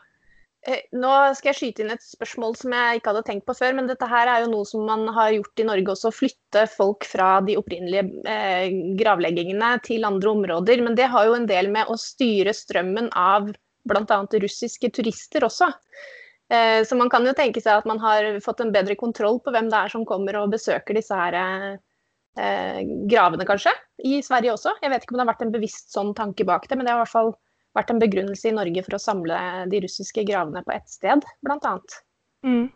Eh, 0.62 0.84
nå 0.93 1.10
skal 1.34 1.50
jeg 1.50 1.58
skyte 1.58 1.81
inn 1.81 1.93
et 1.96 2.03
spørsmål 2.05 2.53
som 2.60 2.74
jeg 2.75 3.00
ikke 3.00 3.10
hadde 3.10 3.24
tenkt 3.25 3.48
på 3.50 3.55
før. 3.58 3.74
Men 3.77 3.88
dette 3.89 4.10
her 4.10 4.29
er 4.29 4.43
jo 4.43 4.51
noe 4.51 4.67
som 4.70 4.86
man 4.86 5.08
har 5.15 5.34
gjort 5.34 5.63
i 5.63 5.65
Norge 5.65 5.96
også. 5.96 6.13
Flytte 6.13 6.67
folk 6.70 7.08
fra 7.10 7.31
de 7.46 7.58
opprinnelige 7.58 8.05
eh, 8.29 8.67
gravleggingene 9.00 9.74
til 9.88 10.05
andre 10.08 10.36
områder. 10.36 10.84
Men 10.86 10.98
det 11.00 11.10
har 11.13 11.29
jo 11.29 11.38
en 11.39 11.50
del 11.50 11.72
med 11.74 11.89
å 11.89 11.98
styre 12.00 12.53
strømmen 12.53 13.10
av 13.17 13.50
bl.a. 13.88 14.20
russiske 14.44 14.90
turister 14.94 15.46
også. 15.48 15.72
Eh, 16.52 16.82
så 16.88 16.98
man 17.00 17.10
kan 17.10 17.26
jo 17.26 17.36
tenke 17.38 17.62
seg 17.64 17.80
at 17.80 17.88
man 17.88 18.02
har 18.04 18.34
fått 18.44 18.60
en 18.64 18.74
bedre 18.76 18.98
kontroll 19.00 19.40
på 19.44 19.54
hvem 19.56 19.70
det 19.72 19.78
er 19.78 19.94
som 19.94 20.08
kommer 20.08 20.40
og 20.40 20.52
besøker 20.52 20.98
disse 20.98 21.16
her 21.16 21.38
eh, 21.40 22.82
gravene, 23.12 23.48
kanskje. 23.48 23.74
I 24.04 24.20
Sverige 24.26 24.58
også. 24.58 24.76
Jeg 24.82 24.92
vet 24.92 25.06
ikke 25.06 25.16
om 25.16 25.22
det 25.22 25.26
har 25.26 25.34
vært 25.34 25.46
en 25.48 25.56
bevisst 25.56 25.96
sånn 25.96 26.14
tanke 26.18 26.48
bak 26.48 26.68
det, 26.68 26.78
men 26.78 26.88
det 26.88 26.94
har 26.94 27.02
i 27.02 27.06
hvert 27.06 27.16
fall 27.16 27.34
vært 27.78 27.94
en 27.94 28.02
begrunnelse 28.02 28.50
i 28.50 28.56
Norge 28.56 28.84
för 28.84 28.96
att 28.96 29.02
samla 29.02 29.66
de 29.66 29.82
russiska 29.82 30.24
gravarna 30.24 30.64
på 30.64 30.72
ett 30.72 30.90
sted, 30.90 31.24
bland 31.42 31.66
annat. 31.66 32.02
Mm. 32.44 32.70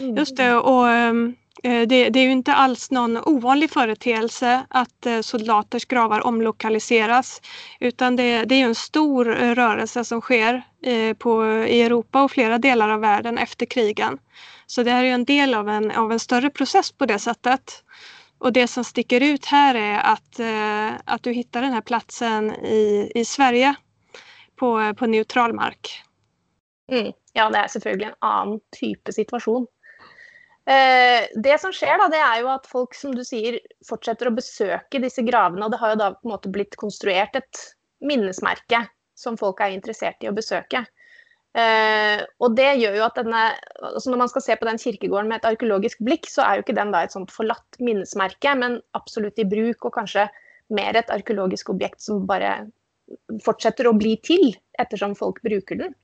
mm. 0.00 0.16
Just 0.16 0.36
det, 0.36 0.54
och 0.54 0.88
eh, 0.88 1.14
Eh, 1.62 1.86
det, 1.86 2.10
det, 2.10 2.18
är 2.18 2.24
ju 2.24 2.32
inte 2.32 2.54
alls 2.54 2.90
någon 2.90 3.16
ovanlig 3.16 3.70
företeelse 3.70 4.66
att 4.70 5.06
eh, 5.06 5.20
soldaters 5.20 5.84
gravar 5.84 6.26
omlokaliseras 6.26 7.42
utan 7.80 8.16
det, 8.16 8.44
det 8.44 8.54
är 8.54 8.64
en 8.64 8.74
stor 8.74 9.42
eh, 9.42 9.54
rörelse 9.54 10.04
som 10.04 10.20
sker 10.20 10.62
på, 11.14 11.46
i 11.46 11.82
Europa 11.82 12.22
och 12.22 12.30
flera 12.30 12.58
delar 12.58 12.88
av 12.88 13.00
världen 13.00 13.38
efter 13.38 13.66
krigen. 13.66 14.18
Så 14.66 14.82
det 14.82 14.90
här 14.90 15.04
är 15.04 15.10
en 15.10 15.24
del 15.24 15.54
av 15.54 15.68
en, 15.68 15.90
av 15.90 16.12
en 16.12 16.18
större 16.18 16.50
process 16.50 16.92
på 16.92 17.06
det 17.06 17.18
sättet. 17.18 17.84
Och 18.38 18.52
det 18.52 18.66
som 18.66 18.84
sticker 18.84 19.20
ut 19.20 19.46
här 19.46 19.74
är 19.74 19.98
att, 19.98 20.40
att 21.04 21.22
du 21.22 21.32
hittar 21.32 21.62
den 21.62 21.72
här 21.72 21.80
platsen 21.80 22.54
i, 22.54 23.12
i 23.14 23.24
Sverige 23.24 23.74
på, 24.56 24.94
på 24.94 25.06
neutral 25.06 25.52
mark. 25.52 26.02
Mm. 26.92 27.12
Ja, 27.32 27.50
det 27.50 27.58
är 27.58 27.68
selvfølgelig 27.68 28.06
en 28.06 28.14
annan 28.18 28.60
typ 28.80 29.00
situation. 29.14 29.66
Eh, 30.68 31.26
det 31.40 31.56
som 31.60 31.72
sker, 31.72 31.96
da, 31.98 32.08
det 32.12 32.20
er 32.20 32.40
jo 32.42 32.50
at 32.52 32.68
folk 32.68 32.94
som 32.94 33.14
du 33.16 33.22
sier, 33.26 33.58
fortsetter 33.86 34.28
å 34.28 34.36
besøke 34.36 35.02
disse 35.02 35.24
gravene. 35.26 35.64
Og 35.66 35.72
det 35.72 35.80
har 35.80 35.94
jo 35.94 36.00
da 36.00 36.10
på 36.14 36.28
en 36.28 36.34
måte 36.34 36.52
blitt 36.52 36.76
konstruert 36.80 37.36
et 37.38 37.66
minnesmerke 38.04 38.84
som 39.18 39.36
folk 39.40 39.60
er 39.60 39.74
interessert 39.74 40.22
i 40.24 40.30
å 40.30 40.36
besøke. 40.36 40.84
Eh, 41.58 42.20
og 42.38 42.54
det 42.54 42.68
gjør 42.78 43.00
jo 43.00 43.06
at 43.08 43.16
denne 43.18 43.38
altså 43.82 44.12
Når 44.12 44.20
man 44.20 44.28
skal 44.30 44.42
se 44.44 44.54
på 44.54 44.66
den 44.68 44.78
kirkegården 44.78 45.32
med 45.32 45.40
et 45.40 45.48
arkeologisk 45.48 45.98
blikk, 46.06 46.28
så 46.30 46.44
er 46.44 46.58
jo 46.58 46.64
ikke 46.64 46.76
den 46.78 46.92
da 46.94 47.02
et 47.02 47.16
sånt 47.16 47.32
forlatt 47.34 47.80
minnesmerke, 47.82 48.54
men 48.54 48.78
absolutt 48.94 49.40
i 49.42 49.48
bruk, 49.50 49.88
og 49.88 49.96
kanskje 49.96 50.28
mer 50.70 50.94
et 50.94 51.10
arkeologisk 51.10 51.72
objekt 51.74 52.04
som 52.04 52.22
bare 52.28 52.70
fortsätter 53.44 53.84
att 53.90 53.98
bli 53.98 54.16
till 54.16 54.56
eftersom 54.78 55.14
folk 55.14 55.42
brukar 55.42 55.76
den. 55.76 55.94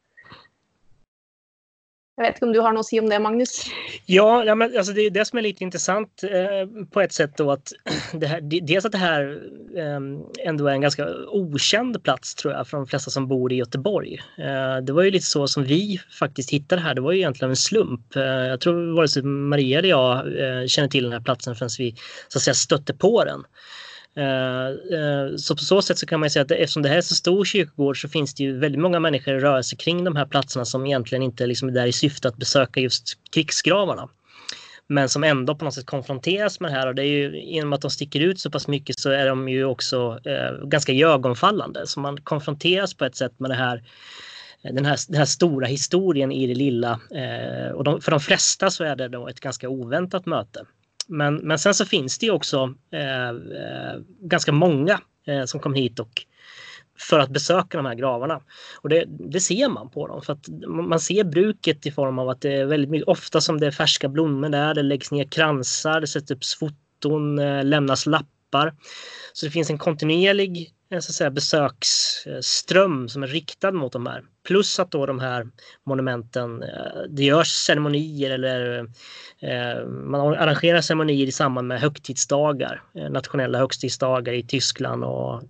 Jag 2.18 2.24
vet 2.24 2.34
inte 2.34 2.46
om 2.46 2.52
du 2.52 2.60
har 2.60 2.72
något 2.72 2.80
att 2.80 2.86
säga 2.86 3.02
om 3.02 3.08
det, 3.08 3.18
Magnus? 3.18 3.64
Ja, 4.06 4.44
ja 4.44 4.54
men 4.54 4.76
alltså 4.76 4.92
det 4.92 5.00
är 5.00 5.10
det 5.10 5.24
som 5.24 5.38
är 5.38 5.42
lite 5.42 5.64
intressant 5.64 6.22
eh, 6.22 6.86
på 6.90 7.00
ett 7.00 7.12
sätt 7.12 7.36
då 7.36 7.50
att 7.50 7.72
det 8.12 8.26
här, 8.26 8.40
dels 8.40 8.84
att 8.84 8.92
det 8.92 8.98
här 8.98 9.40
eh, 9.76 10.48
ändå 10.48 10.66
är 10.66 10.72
en 10.72 10.80
ganska 10.80 11.08
okänd 11.28 12.02
plats 12.02 12.34
tror 12.34 12.54
jag 12.54 12.68
för 12.68 12.76
de 12.76 12.86
flesta 12.86 13.10
som 13.10 13.28
bor 13.28 13.52
i 13.52 13.56
Göteborg. 13.56 14.18
Eh, 14.38 14.84
det 14.84 14.92
var 14.92 15.02
ju 15.02 15.10
lite 15.10 15.26
så 15.26 15.48
som 15.48 15.64
vi 15.64 16.00
faktiskt 16.18 16.50
hittade 16.50 16.82
här. 16.82 16.94
Det 16.94 17.00
var 17.00 17.12
ju 17.12 17.18
egentligen 17.18 17.50
en 17.50 17.56
slump. 17.56 18.16
Eh, 18.16 18.22
jag 18.22 18.60
tror 18.60 18.96
vare 18.96 19.08
sig 19.08 19.22
Maria 19.22 19.78
eller 19.78 19.88
jag 19.88 20.16
eh, 20.18 20.66
känner 20.66 20.88
till 20.88 21.04
den 21.04 21.12
här 21.12 21.20
platsen 21.20 21.56
förrän 21.56 21.70
vi 21.78 21.94
så 22.28 22.38
att 22.38 22.42
säga 22.42 22.54
stötte 22.54 22.94
på 22.94 23.24
den. 23.24 23.44
Eh, 24.16 24.66
eh, 24.98 25.36
så 25.36 25.56
på 25.56 25.62
så 25.62 25.82
sätt 25.82 25.98
så 25.98 26.06
kan 26.06 26.20
man 26.20 26.30
säga 26.30 26.42
att 26.42 26.50
eftersom 26.50 26.82
det 26.82 26.88
här 26.88 26.96
är 26.96 27.00
så 27.00 27.14
stor 27.14 27.44
kyrkogård 27.44 28.00
så 28.00 28.08
finns 28.08 28.34
det 28.34 28.42
ju 28.42 28.58
väldigt 28.58 28.80
många 28.80 29.00
människor 29.00 29.34
i 29.34 29.40
rörelse 29.40 29.76
kring 29.76 30.04
de 30.04 30.16
här 30.16 30.26
platserna 30.26 30.64
som 30.64 30.86
egentligen 30.86 31.22
inte 31.22 31.46
liksom 31.46 31.68
är 31.68 31.72
där 31.72 31.86
i 31.86 31.92
syfte 31.92 32.28
att 32.28 32.36
besöka 32.36 32.80
just 32.80 33.18
krigsgravarna. 33.30 34.08
Men 34.88 35.08
som 35.08 35.24
ändå 35.24 35.54
på 35.54 35.64
något 35.64 35.74
sätt 35.74 35.86
konfronteras 35.86 36.60
med 36.60 36.70
det 36.70 36.74
här 36.74 36.86
och 36.86 36.94
det 36.94 37.02
är 37.02 37.06
ju 37.06 37.42
genom 37.42 37.72
att 37.72 37.80
de 37.80 37.90
sticker 37.90 38.20
ut 38.20 38.40
så 38.40 38.50
pass 38.50 38.68
mycket 38.68 38.98
så 38.98 39.10
är 39.10 39.26
de 39.26 39.48
ju 39.48 39.64
också 39.64 40.20
eh, 40.24 40.66
ganska 40.66 40.92
ögonfallande. 40.92 41.86
Så 41.86 42.00
man 42.00 42.20
konfronteras 42.20 42.94
på 42.94 43.04
ett 43.04 43.16
sätt 43.16 43.40
med 43.40 43.50
det 43.50 43.54
här 43.54 43.82
den 44.62 44.84
här, 44.84 44.98
den 45.08 45.18
här 45.18 45.24
stora 45.24 45.66
historien 45.66 46.32
i 46.32 46.46
det 46.46 46.54
lilla. 46.54 47.00
Eh, 47.10 47.70
och 47.70 47.84
de, 47.84 48.00
för 48.00 48.10
de 48.10 48.20
flesta 48.20 48.70
så 48.70 48.84
är 48.84 48.96
det 48.96 49.08
då 49.08 49.28
ett 49.28 49.40
ganska 49.40 49.68
oväntat 49.68 50.26
möte. 50.26 50.64
Men, 51.06 51.36
men 51.36 51.58
sen 51.58 51.74
så 51.74 51.84
finns 51.84 52.18
det 52.18 52.26
ju 52.26 52.32
också 52.32 52.74
eh, 52.92 53.28
eh, 53.28 54.00
ganska 54.20 54.52
många 54.52 55.00
eh, 55.26 55.44
som 55.44 55.60
kom 55.60 55.74
hit 55.74 56.00
och 56.00 56.26
för 56.98 57.18
att 57.18 57.30
besöka 57.30 57.76
de 57.76 57.86
här 57.86 57.94
gravarna. 57.94 58.40
Och 58.80 58.88
det, 58.88 59.04
det, 59.08 59.40
ser 59.40 59.68
man 59.68 59.90
på 59.90 60.06
dem. 60.06 60.22
För 60.22 60.32
att 60.32 60.48
man 60.68 61.00
ser 61.00 61.24
bruket 61.24 61.86
i 61.86 61.90
form 61.90 62.18
av 62.18 62.28
att 62.28 62.40
det 62.40 62.52
är 62.52 62.64
väldigt 62.66 62.90
mycket, 62.90 63.08
ofta 63.08 63.40
som 63.40 63.60
det 63.60 63.66
är 63.66 63.70
färska 63.70 64.08
blommor 64.08 64.48
där, 64.48 64.74
det 64.74 64.82
läggs 64.82 65.10
ner 65.10 65.24
kransar, 65.24 66.00
det 66.00 66.06
sätts 66.06 66.30
upp 66.30 66.44
foton, 66.44 67.38
eh, 67.38 67.64
lämnas 67.64 68.06
lappar. 68.06 68.74
Så 69.32 69.46
det 69.46 69.52
finns 69.52 69.70
en 69.70 69.78
kontinuerlig 69.78 70.72
eh, 70.90 71.00
så 71.00 71.10
att 71.10 71.14
säga, 71.14 71.30
besöksström 71.30 73.08
som 73.08 73.22
är 73.22 73.26
riktad 73.26 73.72
mot 73.72 73.92
de 73.92 74.06
här. 74.06 74.22
Plus 74.46 74.78
att 74.78 74.90
då 74.90 75.06
de 75.06 75.20
här 75.20 75.46
monumenten, 75.84 76.62
eh, 76.62 77.02
det 77.08 77.24
görs 77.24 77.48
ceremonier 77.48 78.30
eller 78.30 78.78
eh, 79.40 79.86
man 79.86 80.20
arrangerar 80.20 80.80
ceremonier 80.80 81.26
i 81.26 81.32
samband 81.32 81.68
med 81.68 81.80
högtidsdagar, 81.80 82.82
eh, 82.94 83.10
nationella 83.10 83.58
högtidsdagar 83.58 84.32
i 84.32 84.42
Tyskland 84.42 85.04
och 85.04 85.42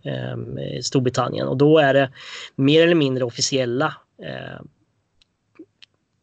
Storbritannien. 0.83 1.49
Och 1.49 1.57
då 1.57 1.79
är 1.79 1.95
det 1.95 2.11
mer 2.55 2.85
eller 2.85 2.95
mindre 2.95 3.25
officiella 3.25 3.95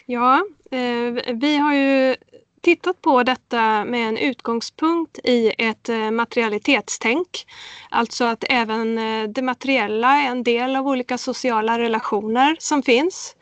Ja, 0.05 0.45
eh, 0.71 1.33
vi 1.33 1.57
har 1.57 1.73
ju 1.73 2.15
tittat 2.61 3.01
på 3.01 3.23
detta 3.23 3.85
med 3.85 4.07
en 4.07 4.17
utgångspunkt 4.17 5.19
i 5.23 5.51
ett 5.57 5.89
eh, 5.89 6.11
materialitetstänk. 6.11 7.45
Alltså 7.89 8.25
att 8.25 8.43
även 8.49 8.97
eh, 8.97 9.29
det 9.29 9.41
materiella 9.41 10.17
är 10.17 10.27
en 10.27 10.43
del 10.43 10.75
av 10.75 10.87
olika 10.87 11.17
sociala 11.17 11.79
relationer 11.79 12.55
som 12.59 12.83
finns. 12.83 13.35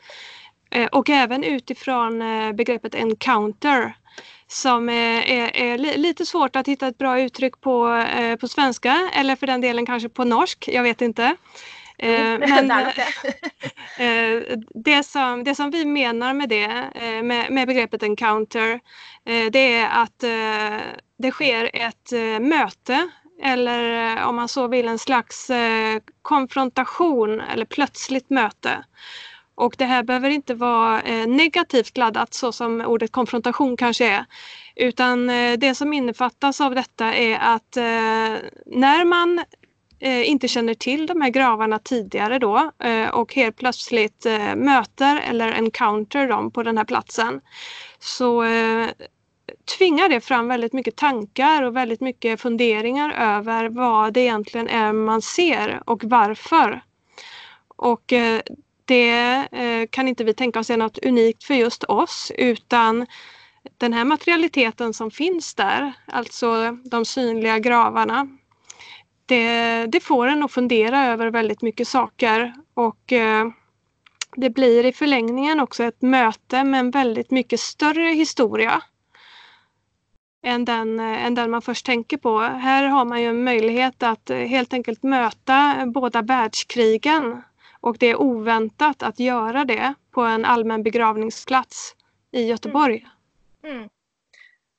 Eh, 0.70 0.86
och 0.86 1.10
även 1.10 1.44
utifrån 1.44 2.22
eh, 2.22 2.52
begreppet 2.52 2.94
encounter 2.94 3.96
som 4.46 4.88
är, 4.88 5.22
är, 5.22 5.56
är, 5.56 5.78
lite 5.78 6.26
svårt 6.26 6.56
att 6.56 6.68
hitta 6.68 6.86
ett 6.86 6.98
bra 6.98 7.20
uttryck 7.20 7.60
på, 7.60 7.88
eh, 7.88 8.36
på 8.36 8.48
svenska 8.48 9.10
eller 9.14 9.36
för 9.36 9.46
den 9.46 9.60
delen 9.60 9.86
kanske 9.86 10.08
på 10.08 10.24
norsk, 10.24 10.68
jag 10.72 10.82
vet 10.82 11.00
inte. 11.00 11.36
Eh, 11.98 12.38
men 12.38 12.70
eh, 12.70 14.42
det, 14.74 15.02
som, 15.06 15.44
det 15.44 15.54
som 15.54 15.70
vi 15.70 15.84
menar 15.84 16.34
med 16.34 16.48
det, 16.48 16.90
eh, 16.94 17.22
med, 17.22 17.50
med 17.50 17.66
begreppet 17.66 18.02
encounter, 18.02 18.80
eh, 19.24 19.46
det 19.52 19.74
är 19.74 19.88
att 20.02 20.22
eh, 20.22 20.80
det 21.18 21.30
sker 21.30 21.70
ett 21.74 22.12
möte 22.40 23.08
eller 23.42 24.16
om 24.24 24.36
man 24.36 24.48
så 24.48 24.68
vill 24.68 24.88
en 24.88 24.98
slags 24.98 25.50
konfrontation 26.22 27.40
eller 27.40 27.64
plötsligt 27.64 28.30
möte 28.30 28.84
och 29.60 29.74
det 29.78 29.84
här 29.84 30.02
behöver 30.02 30.30
inte 30.30 30.54
vara 30.54 31.02
eh, 31.02 31.26
negativt 31.26 31.96
laddat 31.96 32.34
så 32.34 32.52
som 32.52 32.80
ordet 32.80 33.12
konfrontation 33.12 33.76
kanske 33.76 34.08
är. 34.08 34.24
Utan 34.76 35.30
eh, 35.30 35.58
det 35.58 35.74
som 35.74 35.92
innefattas 35.92 36.60
av 36.60 36.74
detta 36.74 37.14
är 37.14 37.38
att 37.38 37.76
eh, 37.76 38.48
när 38.66 39.04
man 39.04 39.44
inte 40.02 40.48
känner 40.48 40.74
till 40.74 41.06
de 41.06 41.20
här 41.20 41.30
gravarna 41.30 41.78
tidigare 41.78 42.38
då 42.38 42.70
och 43.12 43.34
helt 43.34 43.56
plötsligt 43.56 44.26
möter 44.56 45.20
eller 45.20 45.52
encounter 45.52 46.28
dem 46.28 46.50
på 46.50 46.62
den 46.62 46.78
här 46.78 46.84
platsen 46.84 47.40
så 47.98 48.44
tvingar 49.78 50.08
det 50.08 50.20
fram 50.20 50.48
väldigt 50.48 50.72
mycket 50.72 50.96
tankar 50.96 51.62
och 51.62 51.76
väldigt 51.76 52.00
mycket 52.00 52.40
funderingar 52.40 53.10
över 53.10 53.68
vad 53.68 54.12
det 54.12 54.20
egentligen 54.20 54.68
är 54.68 54.92
man 54.92 55.22
ser 55.22 55.82
och 55.86 56.04
varför. 56.04 56.82
Och 57.76 58.12
det 58.90 59.48
eh, 59.52 59.88
kan 59.90 60.08
inte 60.08 60.24
vi 60.24 60.34
tänka 60.34 60.60
oss 60.60 60.70
är 60.70 60.76
något 60.76 60.98
unikt 60.98 61.44
för 61.44 61.54
just 61.54 61.84
oss 61.84 62.32
utan 62.38 63.06
den 63.78 63.92
här 63.92 64.04
materialiteten 64.04 64.94
som 64.94 65.10
finns 65.10 65.54
där, 65.54 65.92
alltså 66.06 66.78
de 66.90 67.04
synliga 67.04 67.58
gravarna, 67.58 68.28
det, 69.26 69.86
det 69.86 70.00
får 70.00 70.26
en 70.26 70.42
att 70.42 70.52
fundera 70.52 71.06
över 71.06 71.30
väldigt 71.30 71.62
mycket 71.62 71.88
saker 71.88 72.54
och 72.74 73.12
eh, 73.12 73.46
det 74.36 74.50
blir 74.50 74.86
i 74.86 74.92
förlängningen 74.92 75.60
också 75.60 75.84
ett 75.84 76.02
möte 76.02 76.64
med 76.64 76.80
en 76.80 76.90
väldigt 76.90 77.30
mycket 77.30 77.60
större 77.60 78.10
historia. 78.10 78.82
än 80.42 80.64
den, 80.64 81.00
eh, 81.00 81.26
än 81.26 81.34
den 81.34 81.50
man 81.50 81.62
först 81.62 81.86
tänker 81.86 82.16
på. 82.16 82.38
Här 82.40 82.84
har 82.88 83.04
man 83.04 83.22
ju 83.22 83.26
en 83.28 83.44
möjlighet 83.44 84.02
att 84.02 84.30
eh, 84.30 84.36
helt 84.38 84.72
enkelt 84.72 85.02
möta 85.02 85.86
båda 85.86 86.22
världskrigen 86.22 87.42
och 87.80 87.96
det 87.98 88.06
är 88.06 88.20
oväntat 88.20 89.02
att 89.02 89.20
göra 89.20 89.64
det 89.64 89.94
på 90.10 90.20
en 90.20 90.44
allmän 90.44 90.82
begravningsplats 90.82 91.96
i 92.30 92.42
Göteborg. 92.42 93.06
Mm. 93.62 93.76
Mm. 93.76 93.88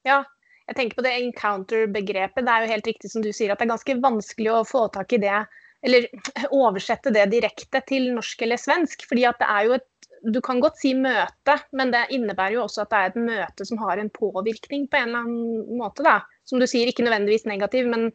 Ja, 0.04 0.26
jag 0.66 0.76
tänker 0.76 0.96
på 0.96 1.02
det 1.02 1.10
encounter-begreppet. 1.10 2.46
Det 2.46 2.52
är 2.52 2.62
ju 2.62 2.68
helt 2.68 2.88
riktigt 2.88 3.12
som 3.12 3.22
du 3.22 3.34
säger 3.34 3.52
att 3.52 3.60
det 3.60 3.66
är 3.66 3.70
ganska 3.70 3.96
vanskligt 3.96 4.52
att 4.52 4.70
få 4.70 4.88
tag 4.88 5.14
i 5.14 5.18
det 5.18 5.46
eller 5.82 6.08
översätta 6.68 7.10
det 7.10 7.26
direkt 7.26 7.86
till 7.88 8.14
norsk 8.14 8.42
eller 8.42 8.58
svensk. 8.58 9.08
För 9.10 9.16
det 9.16 9.36
är 9.40 9.64
ju 9.64 9.76
ett, 9.76 9.88
du 10.22 10.42
kan 10.42 10.60
gott 10.60 10.78
säga 10.78 10.96
möte, 10.96 11.60
men 11.72 11.92
det 11.92 12.08
innebär 12.10 12.52
ju 12.52 12.62
också 12.62 12.82
att 12.82 12.90
det 12.90 12.96
är 12.96 13.08
ett 13.08 13.16
möte 13.16 13.66
som 13.66 13.78
har 13.78 13.98
en 13.98 14.10
påverkan 14.10 14.88
på 14.88 14.98
en 14.98 15.10
eller 15.10 15.20
annan 15.20 15.78
måte. 15.78 16.04
Då. 16.04 16.22
Som 16.44 16.60
du 16.60 16.68
säger, 16.68 16.88
inte 16.88 17.04
nödvändigtvis 17.04 17.46
negativ, 17.46 17.88
men 17.88 18.12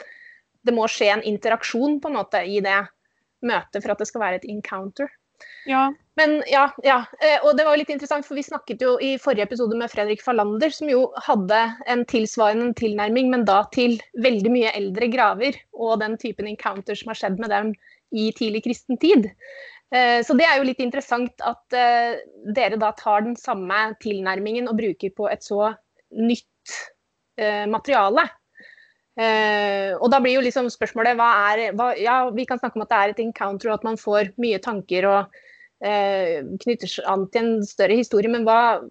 det 0.62 0.73
måste 0.73 0.99
ske 0.99 1.09
en 1.09 1.23
interaktion 1.23 2.00
på 2.00 2.09
något 2.09 2.35
i 2.47 2.61
det 2.61 2.87
mötet 3.43 3.83
för 3.83 3.90
att 3.90 3.99
det 3.99 4.07
ska 4.07 4.19
vara 4.19 4.35
ett 4.35 4.45
encounter. 4.45 5.09
Ja. 5.66 5.95
Men 6.14 6.43
ja, 6.47 6.75
ja, 6.83 7.05
eh, 7.21 7.49
och 7.49 7.57
det 7.57 7.64
var 7.64 7.76
lite 7.76 7.93
intressant 7.93 8.26
för 8.26 8.35
vi 8.35 8.43
snackade 8.43 8.85
ju 8.85 9.00
i 9.00 9.19
förra 9.19 9.43
episoden 9.43 9.78
med 9.78 9.90
Fredrik 9.90 10.23
Fallander 10.23 10.71
som 10.71 10.88
ju 10.88 11.07
hade 11.14 11.73
en 11.87 12.05
tillsvarande 12.05 12.75
tillnärmning 12.75 13.31
men 13.31 13.45
då 13.45 13.69
till 13.73 14.02
väldigt 14.23 14.52
mycket 14.52 14.76
äldre 14.76 15.07
graver 15.07 15.55
och 15.73 15.99
den 15.99 16.19
typen 16.19 16.47
encounter 16.47 16.95
som 16.95 17.09
har 17.09 17.14
skett 17.14 17.38
med 17.38 17.50
dem 17.50 17.75
i 18.11 18.33
tidig 18.33 18.64
kristen 18.64 18.97
tid. 18.97 19.31
Eh, 19.95 20.25
så 20.25 20.35
det 20.35 20.45
är 20.45 20.59
ju 20.59 20.64
lite 20.64 20.83
intressant 20.83 21.40
att 21.40 21.73
eh, 21.73 22.50
dere 22.55 22.76
då 22.76 22.93
tar 22.97 23.21
den 23.21 23.37
samma 23.37 23.95
tillnärmningen 24.00 24.69
och 24.69 24.76
brukar 24.76 25.09
på 25.09 25.28
ett 25.28 25.43
så 25.43 25.75
nytt 26.11 26.47
Eh, 29.20 29.96
och 29.96 30.11
då 30.11 30.20
blir 30.20 30.32
ju 30.32 30.42
liksom 30.42 30.68
spørsmålet 30.70 31.16
hva 31.16 31.28
er 31.52 31.73
hva, 31.73 31.92
Ja, 31.96 32.30
vi 32.30 32.44
kan 32.44 32.58
snakke 32.58 32.78
om 32.78 32.82
att 32.82 32.88
det 32.88 32.94
är 32.94 33.08
ett 33.08 33.20
encounter 33.20 33.68
och 33.68 33.75
att 33.75 33.82
man 33.82 33.96
får 33.96 34.32
mycket 34.37 34.62
tankar 34.62 35.04
och 35.04 35.87
eh, 35.87 36.44
knytter 36.61 37.08
an 37.08 37.30
till 37.30 37.44
en 37.44 37.64
större 37.64 37.94
historia. 37.94 38.30
Men 38.30 38.44
vad 38.44 38.90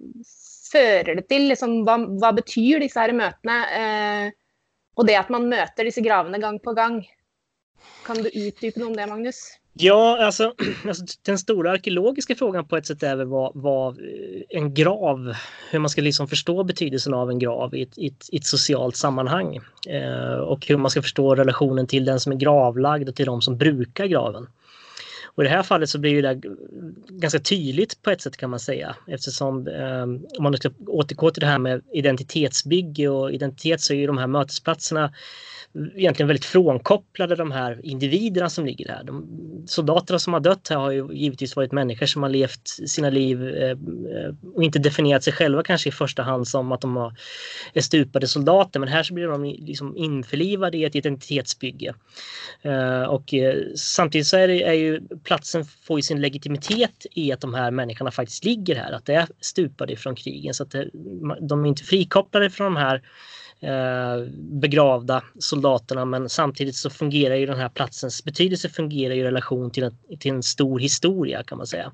fører 0.71 1.15
det 1.15 1.27
till? 1.29 1.47
Liksom, 1.47 1.85
vad, 1.85 2.19
hva, 2.19 2.33
betyder 2.33 2.79
disse 2.79 2.99
her 2.99 3.13
møtene? 3.13 3.59
Eh, 3.81 4.31
och 4.95 5.05
det 5.05 5.15
att 5.15 5.29
man 5.29 5.49
möter 5.49 5.85
disse 5.85 6.01
gravene 6.01 6.39
gang 6.39 6.59
på 6.59 6.73
gång. 6.73 7.05
Kan 8.05 8.23
du 8.23 8.29
utdypa 8.29 8.85
om 8.85 8.95
det, 8.95 9.07
Magnus? 9.07 9.59
Ja, 9.77 10.25
alltså, 10.25 10.53
alltså, 10.87 11.05
den 11.21 11.37
stora 11.37 11.71
arkeologiska 11.71 12.35
frågan 12.35 12.67
på 12.67 12.77
ett 12.77 12.85
sätt 12.85 13.03
är 13.03 13.15
väl 13.15 13.27
vad, 13.27 13.51
vad 13.55 13.99
eh, 13.99 14.41
en 14.49 14.73
grav, 14.73 15.35
hur 15.69 15.79
man 15.79 15.89
ska 15.89 16.01
liksom 16.01 16.27
förstå 16.27 16.63
betydelsen 16.63 17.13
av 17.13 17.29
en 17.29 17.39
grav 17.39 17.75
i 17.75 17.81
ett, 17.81 17.97
i 17.97 18.07
ett, 18.07 18.29
i 18.31 18.37
ett 18.37 18.45
socialt 18.45 18.95
sammanhang. 18.95 19.59
Eh, 19.87 20.35
och 20.35 20.67
hur 20.67 20.77
man 20.77 20.91
ska 20.91 21.01
förstå 21.01 21.35
relationen 21.35 21.87
till 21.87 22.05
den 22.05 22.19
som 22.19 22.31
är 22.31 22.37
gravlagd 22.37 23.09
och 23.09 23.15
till 23.15 23.25
de 23.25 23.41
som 23.41 23.57
brukar 23.57 24.05
graven. 24.05 24.47
Och 25.35 25.43
i 25.43 25.47
det 25.47 25.53
här 25.53 25.63
fallet 25.63 25.89
så 25.89 25.99
blir 25.99 26.21
det 26.21 26.41
ganska 27.09 27.39
tydligt 27.39 28.01
på 28.01 28.11
ett 28.11 28.21
sätt 28.21 28.37
kan 28.37 28.49
man 28.49 28.59
säga 28.59 28.95
eftersom 29.07 29.67
eh, 29.67 30.03
om 30.37 30.43
man 30.43 30.57
ska 30.57 30.69
återgå 30.87 31.31
till 31.31 31.41
det 31.41 31.47
här 31.47 31.59
med 31.59 31.81
identitetsbygge 31.93 33.09
och 33.09 33.31
identitet 33.31 33.81
så 33.81 33.93
är 33.93 33.97
ju 33.97 34.07
de 34.07 34.17
här 34.17 34.27
mötesplatserna 34.27 35.13
egentligen 35.95 36.27
väldigt 36.27 36.45
frånkopplade 36.45 37.35
de 37.35 37.51
här 37.51 37.79
individerna 37.83 38.49
som 38.49 38.65
ligger 38.65 38.85
där. 38.85 39.03
De 39.03 39.27
soldaterna 39.67 40.19
som 40.19 40.33
har 40.33 40.39
dött 40.39 40.67
här 40.69 40.77
har 40.77 40.91
ju 40.91 41.07
givetvis 41.13 41.55
varit 41.55 41.71
människor 41.71 42.05
som 42.05 42.23
har 42.23 42.29
levt 42.29 42.67
sina 42.67 43.09
liv 43.09 43.47
eh, 43.47 43.77
och 44.55 44.63
inte 44.63 44.79
definierat 44.79 45.23
sig 45.23 45.33
själva 45.33 45.63
kanske 45.63 45.89
i 45.89 45.91
första 45.91 46.23
hand 46.23 46.47
som 46.47 46.71
att 46.71 46.81
de 46.81 47.11
är 47.73 47.81
stupade 47.81 48.27
soldater 48.27 48.79
men 48.79 48.89
här 48.89 49.03
så 49.03 49.13
blir 49.13 49.27
de 49.27 49.43
liksom 49.43 49.97
införlivade 49.97 50.77
i 50.77 50.85
ett 50.85 50.95
identitetsbygge. 50.95 51.93
Eh, 52.61 53.03
och 53.03 53.33
eh, 53.33 53.55
samtidigt 53.75 54.27
så 54.27 54.37
är, 54.37 54.47
det, 54.47 54.63
är 54.63 54.73
ju 54.73 55.01
platsen 55.23 55.65
får 55.65 55.99
ju 55.99 56.01
sin 56.01 56.21
legitimitet 56.21 57.05
i 57.11 57.31
att 57.31 57.41
de 57.41 57.53
här 57.53 57.71
människorna 57.71 58.11
faktiskt 58.11 58.45
ligger 58.45 58.75
här, 58.75 58.91
att 58.91 59.05
det 59.05 59.15
är 59.15 59.27
stupade 59.39 59.95
från 59.95 60.15
krigen 60.15 60.53
så 60.53 60.63
att 60.63 60.71
det, 60.71 60.89
de 61.41 61.65
är 61.65 61.69
inte 61.69 61.83
frikopplade 61.83 62.49
från 62.49 62.73
de 62.73 62.75
här 62.75 63.01
Eh, 63.59 64.27
begravda 64.37 65.23
soldaterna 65.39 66.05
men 66.05 66.29
samtidigt 66.29 66.75
så 66.75 66.89
fungerar 66.89 67.35
ju 67.35 67.45
den 67.45 67.59
här 67.59 67.69
platsens 67.69 68.23
betydelse 68.23 68.69
fungerar 68.69 69.15
i 69.15 69.23
relation 69.23 69.71
till 69.71 69.83
en, 69.83 69.97
till 70.19 70.31
en 70.31 70.43
stor 70.43 70.79
historia 70.79 71.43
kan 71.43 71.57
man 71.57 71.67
säga. 71.67 71.91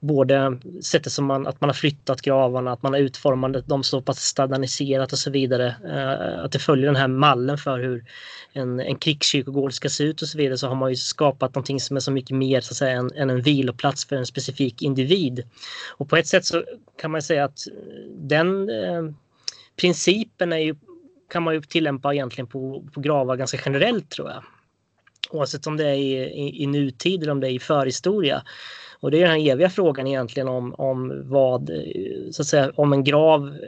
Både 0.00 0.58
sättet 0.82 1.12
som 1.12 1.24
man, 1.24 1.46
att 1.46 1.60
man 1.60 1.68
har 1.68 1.74
flyttat 1.74 2.22
gravarna, 2.22 2.72
att 2.72 2.82
man 2.82 2.92
har 2.92 3.00
utformat 3.00 3.68
dem 3.68 3.82
så 3.82 4.02
pass 4.02 4.20
standardiserat 4.20 5.12
och 5.12 5.18
så 5.18 5.30
vidare. 5.30 5.76
Eh, 5.88 6.44
att 6.44 6.52
det 6.52 6.58
följer 6.58 6.86
den 6.86 6.96
här 6.96 7.08
mallen 7.08 7.58
för 7.58 7.78
hur 7.78 8.04
en, 8.52 8.80
en 8.80 8.96
krigskyrkogård 8.96 9.72
ska 9.72 9.88
se 9.88 10.04
ut 10.04 10.22
och 10.22 10.28
så 10.28 10.38
vidare 10.38 10.58
så 10.58 10.68
har 10.68 10.74
man 10.74 10.90
ju 10.90 10.96
skapat 10.96 11.54
någonting 11.54 11.80
som 11.80 11.96
är 11.96 12.00
så 12.00 12.10
mycket 12.10 12.36
mer 12.36 12.60
så 12.60 12.72
att 12.72 12.76
säga 12.76 12.92
än, 12.92 13.10
än 13.14 13.30
en 13.30 13.42
viloplats 13.42 14.06
för 14.06 14.16
en 14.16 14.26
specifik 14.26 14.82
individ. 14.82 15.42
Och 15.96 16.08
på 16.08 16.16
ett 16.16 16.26
sätt 16.26 16.44
så 16.44 16.64
kan 17.00 17.10
man 17.10 17.22
säga 17.22 17.44
att 17.44 17.58
den 18.10 18.70
eh, 18.70 19.14
principen 19.76 20.52
är 20.52 20.58
ju, 20.58 20.74
kan 21.30 21.42
man 21.42 21.54
ju 21.54 21.60
tillämpa 21.60 22.14
egentligen 22.14 22.46
på, 22.46 22.84
på 22.94 23.00
gravar 23.00 23.36
ganska 23.36 23.58
generellt 23.64 24.10
tror 24.10 24.30
jag. 24.30 24.44
Oavsett 25.30 25.66
om 25.66 25.76
det 25.76 25.88
är 25.88 25.94
i, 25.94 26.12
i, 26.12 26.62
i 26.62 26.66
nutid 26.66 27.22
eller 27.22 27.32
om 27.32 27.40
det 27.40 27.48
är 27.48 27.52
i 27.52 27.58
förhistoria. 27.58 28.42
Och 29.00 29.10
det 29.10 29.16
är 29.16 29.20
den 29.20 29.30
här 29.30 29.52
eviga 29.52 29.70
frågan 29.70 30.06
egentligen 30.06 30.48
om, 30.48 30.74
om 30.74 31.22
vad, 31.30 31.70
så 32.30 32.42
att 32.42 32.46
säga, 32.46 32.72
om 32.74 32.92
en 32.92 33.04
grav 33.04 33.58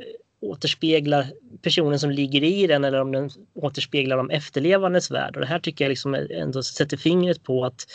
återspeglar 0.50 1.26
personen 1.62 1.98
som 1.98 2.10
ligger 2.10 2.44
i 2.44 2.66
den 2.66 2.84
eller 2.84 3.00
om 3.00 3.12
den 3.12 3.30
återspeglar 3.54 4.16
de 4.16 4.30
efterlevandes 4.30 5.10
värld. 5.10 5.34
Och 5.34 5.40
det 5.40 5.46
här 5.46 5.58
tycker 5.58 5.84
jag 5.84 5.88
liksom 5.88 6.14
ändå 6.14 6.62
sätter 6.62 6.96
fingret 6.96 7.42
på 7.42 7.64
att 7.64 7.86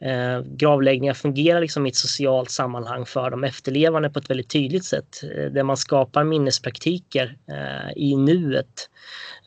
eh, 0.00 0.40
gravläggningar 0.40 1.14
fungerar 1.14 1.60
liksom 1.60 1.86
i 1.86 1.88
ett 1.88 1.96
socialt 1.96 2.50
sammanhang 2.50 3.06
för 3.06 3.30
de 3.30 3.44
efterlevande 3.44 4.10
på 4.10 4.18
ett 4.18 4.30
väldigt 4.30 4.50
tydligt 4.50 4.84
sätt. 4.84 5.22
Eh, 5.22 5.52
där 5.52 5.62
man 5.62 5.76
skapar 5.76 6.24
minnespraktiker 6.24 7.36
eh, 7.48 7.92
i 7.96 8.16
nuet. 8.16 8.88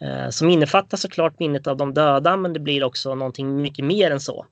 Eh, 0.01 0.29
som 0.29 0.49
innefattar 0.49 0.97
såklart 0.97 1.39
minnet 1.39 1.67
av 1.67 1.77
de 1.77 1.93
döda 1.93 2.37
men 2.37 2.53
det 2.53 2.59
blir 2.59 2.83
också 2.83 3.15
någonting 3.15 3.61
mycket 3.61 3.85
mer 3.85 4.11
än 4.11 4.19
så. 4.19 4.45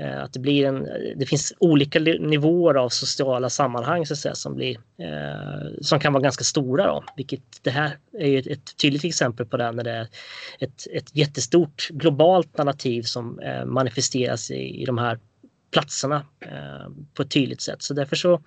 Eh, 0.00 0.22
att 0.22 0.32
det, 0.32 0.40
blir 0.40 0.66
en, 0.66 0.88
det 1.16 1.26
finns 1.26 1.52
olika 1.58 1.98
nivåer 2.00 2.74
av 2.74 2.88
sociala 2.88 3.50
sammanhang 3.50 4.06
så 4.06 4.14
att 4.14 4.18
säga, 4.18 4.34
som, 4.34 4.54
blir, 4.54 4.76
eh, 4.98 5.80
som 5.80 6.00
kan 6.00 6.12
vara 6.12 6.22
ganska 6.22 6.44
stora. 6.44 6.86
Då, 6.86 7.04
vilket 7.16 7.42
det 7.62 7.70
här 7.70 7.96
är 8.18 8.38
ett, 8.38 8.46
ett, 8.46 8.76
tydligt 8.76 9.04
exempel 9.04 9.46
på 9.46 9.56
det 9.56 9.72
när 9.72 9.84
det 9.84 9.90
är 9.90 10.08
ett, 10.58 10.86
ett 10.92 11.16
jättestort 11.16 11.88
globalt 11.88 12.58
narrativ 12.58 13.02
som 13.02 13.38
eh, 13.38 13.64
manifesteras 13.64 14.50
i, 14.50 14.82
i 14.82 14.84
de 14.84 14.98
här 14.98 15.18
platserna 15.70 16.26
eh, 16.40 16.90
på 17.14 17.22
ett 17.22 17.30
tydligt 17.30 17.60
sätt. 17.60 17.82
Så 17.82 17.94
därför 17.94 18.16
så, 18.16 18.40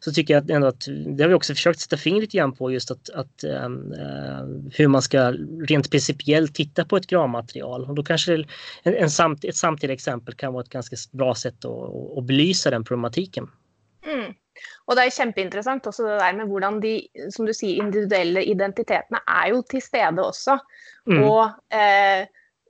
så 0.00 0.12
tycker 0.12 0.34
jag 0.34 0.50
ändå 0.50 0.66
att 0.66 0.86
det 1.16 1.22
har 1.22 1.28
vi 1.28 1.34
också 1.34 1.54
försökt 1.54 1.80
sätta 1.80 1.96
fingret 1.96 2.22
lite 2.22 2.36
grann 2.36 2.52
på 2.52 2.72
just 2.72 2.90
att, 2.90 3.10
att 3.10 3.44
ehm, 3.44 3.92
eh, 3.92 4.72
hur 4.72 4.88
man 4.88 5.02
ska 5.02 5.32
rent 5.68 5.90
principiellt 5.90 6.54
titta 6.54 6.84
på 6.84 6.96
ett 6.96 7.06
gravmaterial. 7.06 7.84
Och 7.84 7.94
då 7.94 8.02
kanske 8.02 8.34
en, 8.82 8.94
en 8.94 9.10
samt, 9.10 9.44
ett 9.44 9.56
samtida 9.56 9.92
exempel 9.92 10.34
kan 10.34 10.52
vara 10.52 10.62
ett 10.62 10.70
ganska 10.70 10.96
bra 11.12 11.34
sätt 11.34 11.64
att, 11.64 12.18
att 12.18 12.24
belysa 12.24 12.70
den 12.70 12.84
problematiken. 12.84 13.50
Mm. 14.06 14.34
Och 14.84 14.96
det 14.96 15.02
är 15.02 15.26
jätteintressant 15.26 15.86
också 15.86 16.02
det 16.02 16.14
där 16.14 16.32
med 16.32 16.48
hur 16.48 16.60
de, 16.60 17.02
som 17.30 17.46
du 17.46 17.54
säger, 17.54 17.76
individuella 17.76 18.40
identiteterna 18.40 19.18
är 19.44 19.48
ju 19.48 19.62
till 19.62 19.82
stede 19.82 20.22
också. 20.22 20.58
Mm. 21.06 21.22
Och 21.22 21.74
eh, 21.74 22.26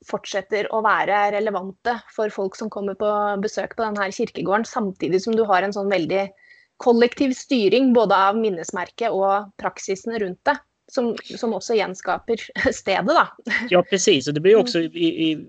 fortsätter 0.06 0.64
att 0.64 0.82
vara 0.82 1.32
relevanta 1.32 2.00
för 2.16 2.30
folk 2.30 2.56
som 2.56 2.70
kommer 2.70 2.94
på 2.94 3.40
besök 3.40 3.76
på 3.76 3.82
den 3.82 3.96
här 3.96 4.10
kyrkogården 4.10 4.64
samtidigt 4.64 5.22
som 5.22 5.36
du 5.36 5.42
har 5.42 5.62
en 5.62 5.72
sån 5.72 5.88
väldigt 5.88 6.30
kollektiv 6.76 7.32
styrning 7.32 7.92
både 7.92 8.28
av 8.28 8.36
minnesmärke 8.36 9.08
och 9.08 9.56
praxisen 9.56 10.18
runt 10.18 10.40
det 10.42 10.58
som, 10.92 11.16
som 11.36 11.54
också 11.54 11.74
genskapar 11.74 12.36
stället. 12.72 13.28
Ja 13.68 13.82
precis 13.82 14.28
och 14.28 14.34
det 14.34 14.40
blir 14.40 14.56
också 14.56 14.78
i, 14.78 15.30
i 15.30 15.48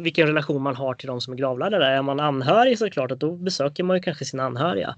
vilken 0.00 0.26
relation 0.26 0.62
man 0.62 0.76
har 0.76 0.94
till 0.94 1.06
de 1.06 1.20
som 1.20 1.32
är 1.32 1.38
gravlagda 1.38 1.78
där. 1.78 1.90
Är 1.90 2.02
man 2.02 2.20
anhörig 2.20 2.78
så 2.78 2.84
är 2.84 2.88
det 2.88 2.92
klart 2.92 3.10
att 3.10 3.20
då 3.20 3.32
besöker 3.32 3.84
man 3.84 3.96
ju 3.96 4.02
kanske 4.02 4.24
sina 4.24 4.42
anhöriga. 4.42 4.96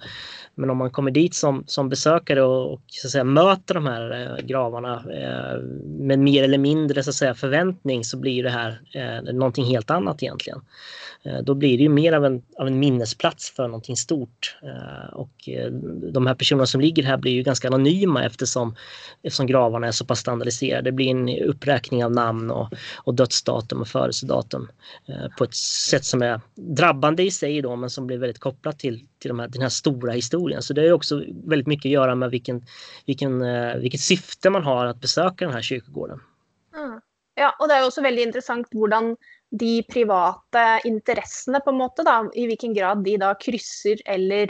Men 0.55 0.71
om 0.71 0.77
man 0.77 0.91
kommer 0.91 1.11
dit 1.11 1.35
som, 1.35 1.65
som 1.67 1.89
besökare 1.89 2.43
och, 2.43 2.73
och 2.73 2.81
så 2.87 3.07
att 3.07 3.13
säga, 3.13 3.25
möter 3.25 3.75
de 3.75 3.87
här 3.87 4.11
eh, 4.11 4.45
gravarna 4.47 4.95
eh, 4.95 5.63
med 5.85 6.19
mer 6.19 6.45
eller 6.45 6.59
mindre 6.59 7.03
så 7.03 7.11
att 7.11 7.17
säga, 7.17 7.35
förväntning 7.35 8.05
så 8.05 8.17
blir 8.17 8.43
det 8.43 8.51
här 8.51 8.81
eh, 8.95 9.35
någonting 9.35 9.65
helt 9.65 9.91
annat 9.91 10.23
egentligen. 10.23 10.61
Eh, 11.23 11.39
då 11.43 11.55
blir 11.55 11.77
det 11.77 11.83
ju 11.83 11.89
mer 11.89 12.13
av 12.13 12.25
en, 12.25 12.43
av 12.59 12.67
en 12.67 12.79
minnesplats 12.79 13.51
för 13.51 13.69
någonting 13.69 13.97
stort. 13.97 14.57
Eh, 14.63 15.15
och 15.15 15.49
eh, 15.49 15.71
de 16.13 16.27
här 16.27 16.35
personerna 16.35 16.67
som 16.67 16.81
ligger 16.81 17.03
här 17.03 17.17
blir 17.17 17.33
ju 17.33 17.43
ganska 17.43 17.69
anonyma 17.69 18.25
eftersom, 18.25 18.75
eftersom 19.23 19.47
gravarna 19.47 19.87
är 19.87 19.93
så 19.93 20.05
pass 20.05 20.21
standardiserade. 20.21 20.83
Det 20.83 20.93
blir 20.93 21.11
en 21.11 21.29
uppräkning 21.29 22.05
av 22.05 22.13
namn 22.13 22.51
och, 22.51 22.69
och 22.97 23.15
dödsdatum 23.15 23.81
och 23.81 23.89
födelsedatum. 23.89 24.68
Eh, 25.09 25.29
på 25.39 25.45
ett 25.45 25.55
sätt 25.55 26.05
som 26.05 26.23
är 26.23 26.41
drabbande 26.55 27.23
i 27.23 27.31
sig 27.31 27.63
då, 27.63 27.77
men 27.77 27.91
som 27.91 28.07
blir 28.07 28.19
väldigt 28.19 28.39
kopplat 28.39 28.79
till, 28.79 29.07
till 29.19 29.29
de 29.29 29.39
här, 29.39 29.49
den 29.49 29.63
här 29.63 29.69
stora 29.69 30.13
historien. 30.13 30.63
Så 30.63 30.73
det 30.73 30.83
har 30.83 30.93
också 30.93 31.25
väldigt 31.45 31.67
mycket 31.67 31.89
att 31.89 31.93
göra 31.93 32.15
med 32.15 32.31
vilken, 32.31 32.67
vilken, 33.07 33.43
eh, 33.43 33.77
vilket 33.77 34.01
syfte 34.01 34.51
man 34.51 34.63
har 34.63 34.87
att 34.87 35.01
besöka 35.01 35.45
den 35.45 35.55
här 35.55 35.63
kyrkogården. 35.63 36.21
Mm. 36.77 37.01
Ja, 37.35 37.57
och 37.59 37.69
det 37.69 37.75
är 37.75 37.87
också 37.87 38.03
väldigt 38.03 38.27
intressant 38.27 38.69
hur 38.71 38.89
de 38.89 39.17
privata 39.93 40.81
intressena 40.85 41.61
på 41.61 41.71
en 41.71 41.77
måte, 41.77 42.29
i 42.35 42.47
vilken 42.47 42.75
grad 42.75 43.05
de 43.05 43.17
då 43.17 43.35
kryssar 43.41 43.97
eller 44.05 44.49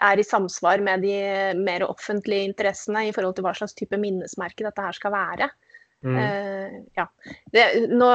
är 0.00 0.18
i 0.18 0.24
samsvar 0.24 0.78
med 0.78 1.02
de 1.02 1.54
mer 1.54 1.82
offentliga 1.84 2.42
intressena 2.42 3.06
i 3.06 3.12
förhållande 3.12 3.34
till 3.34 3.44
vad 3.44 3.56
slags 3.56 3.74
typ 3.74 3.92
av 3.92 3.98
minnesmärke 3.98 4.64
detta 4.64 4.82
här 4.82 4.92
ska 4.92 5.10
vara. 5.10 5.50
Mm. 6.04 6.18
Uh, 6.20 6.74
ja. 6.98 7.06
Det, 7.54 7.64
nå 7.88 8.10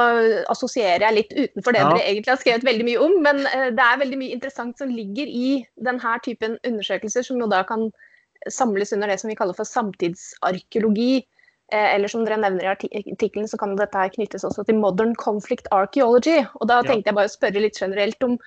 assosierer 0.52 1.04
jeg 1.08 1.16
litt 1.16 1.34
utenfor 1.34 1.74
det 1.74 1.82
ja. 1.82 1.90
dere 1.90 2.06
egentlig 2.06 2.32
har 2.32 2.40
skrevet 2.40 2.66
veldig 2.66 2.86
mye 2.88 3.02
om, 3.02 3.18
men 3.24 3.42
uh, 3.48 3.68
det 3.74 3.84
er 3.84 4.00
veldig 4.04 4.20
mye 4.20 4.36
interessant 4.36 4.78
som 4.80 4.92
ligger 4.92 5.28
i 5.28 5.60
denne 5.82 6.16
typen 6.24 6.56
undersøkelser, 6.68 7.26
som 7.26 7.42
jo 7.42 7.50
da 7.50 7.62
kan 7.68 7.90
samles 8.50 8.94
under 8.94 9.10
det 9.10 9.20
som 9.22 9.30
vi 9.30 9.38
kaller 9.38 9.56
for 9.58 9.68
samtidsarkeologi. 9.68 11.22
Uh, 11.72 11.88
eller 11.94 12.10
som 12.12 12.24
dere 12.26 12.40
nevner 12.40 12.66
i 12.68 12.72
artikkelen, 12.72 13.48
så 13.48 13.60
kan 13.60 13.76
dette 13.78 13.98
her 13.98 14.12
knyttes 14.14 14.44
også 14.44 14.66
til 14.68 14.80
modern 14.80 15.14
conflict 15.20 15.70
archaeology. 15.72 16.42
Og 16.60 16.68
da 16.68 16.82
tenkte 16.84 17.08
ja. 17.08 17.12
jeg 17.12 17.20
bare 17.20 17.30
å 17.30 17.38
spørre 17.38 17.64
litt 17.64 17.80
generelt 17.80 18.28
om 18.28 18.38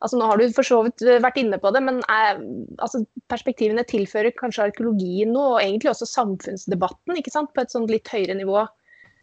Altså, 0.00 0.16
nå 0.16 0.24
har 0.30 0.38
du 0.40 0.46
for 0.56 0.64
så 0.64 0.78
vidt 0.86 1.02
vært 1.20 1.36
inne 1.36 1.58
på 1.60 1.68
det, 1.76 1.82
men 1.84 1.98
er, 2.08 2.38
altså, 2.80 3.02
perspektivene 3.28 3.82
tilfører 3.84 4.32
kanskje 4.38 4.70
arkeologien 4.70 5.34
noe, 5.34 5.58
og 5.58 5.60
egentlig 5.60 5.90
også 5.90 6.08
samfunnsdebatten 6.08 7.18
ikke 7.20 7.32
sant? 7.34 7.50
på 7.52 7.60
et 7.60 7.74
sånt 7.74 7.92
litt 7.92 8.08
høyere 8.08 8.38
nivå. 8.38 8.62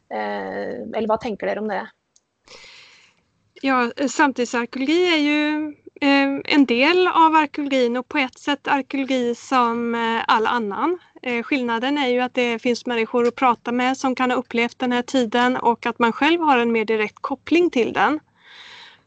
Eh, 0.10 0.98
eller 0.98 1.08
vad 1.08 1.22
tänker 1.22 1.48
ni 1.48 1.60
om 1.60 1.68
det? 1.68 1.90
Ja, 3.62 3.92
eh, 3.98 4.08
samtidsarkeologi 4.08 5.14
är 5.14 5.18
ju 5.18 5.74
eh, 6.02 6.56
en 6.56 6.66
del 6.66 7.08
av 7.08 7.36
arkeologin 7.36 7.98
och 7.98 8.08
på 8.08 8.18
ett 8.18 8.40
sätt 8.40 8.68
arkeologi 8.68 9.36
som 9.36 9.96
all 10.28 10.48
annan. 10.48 11.00
Skillnaden 11.44 11.98
är 11.98 12.08
ju 12.08 12.20
att 12.20 12.34
det 12.34 12.60
finns 12.60 12.86
människor 12.86 13.28
att 13.28 13.36
prata 13.36 13.72
med 13.72 13.98
som 13.98 14.16
kan 14.16 14.32
ha 14.32 14.38
upplevt 14.38 14.80
den 14.80 14.92
här 14.92 15.02
tiden 15.02 15.58
och 15.58 15.86
att 15.86 16.00
man 16.00 16.12
själv 16.12 16.42
har 16.42 16.58
en 16.58 16.72
mer 16.72 16.86
direkt 16.86 17.18
koppling 17.22 17.70
till 17.70 17.94
den. 17.94 18.20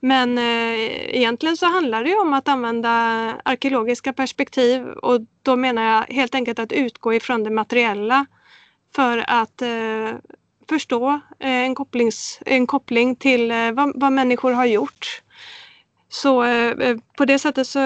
Men 0.00 0.38
eh, 0.38 1.16
egentligen 1.16 1.56
så 1.56 1.66
handlar 1.66 2.04
det 2.04 2.16
om 2.16 2.32
att 2.32 2.48
använda 2.48 2.90
arkeologiska 3.44 4.12
perspektiv 4.12 4.86
och 4.86 5.20
då 5.42 5.56
menar 5.56 5.82
jag 5.82 6.14
helt 6.14 6.34
enkelt 6.34 6.58
att 6.58 6.72
utgå 6.72 7.14
ifrån 7.14 7.44
det 7.44 7.50
materiella 7.50 8.26
för 8.94 9.24
att 9.26 9.62
eh, 9.62 10.14
förstå 10.70 11.20
eh, 11.40 11.50
en, 11.50 11.74
kopplings, 11.74 12.40
en 12.46 12.66
koppling 12.66 13.16
till 13.16 13.50
eh, 13.50 13.72
vad, 13.72 13.92
vad 13.94 14.12
människor 14.12 14.52
har 14.52 14.66
gjort. 14.66 15.22
Så 16.08 16.42
eh, 16.42 16.70
eh, 16.70 16.96
på 17.16 17.24
det 17.24 17.38
sättet 17.38 17.66
så 17.66 17.80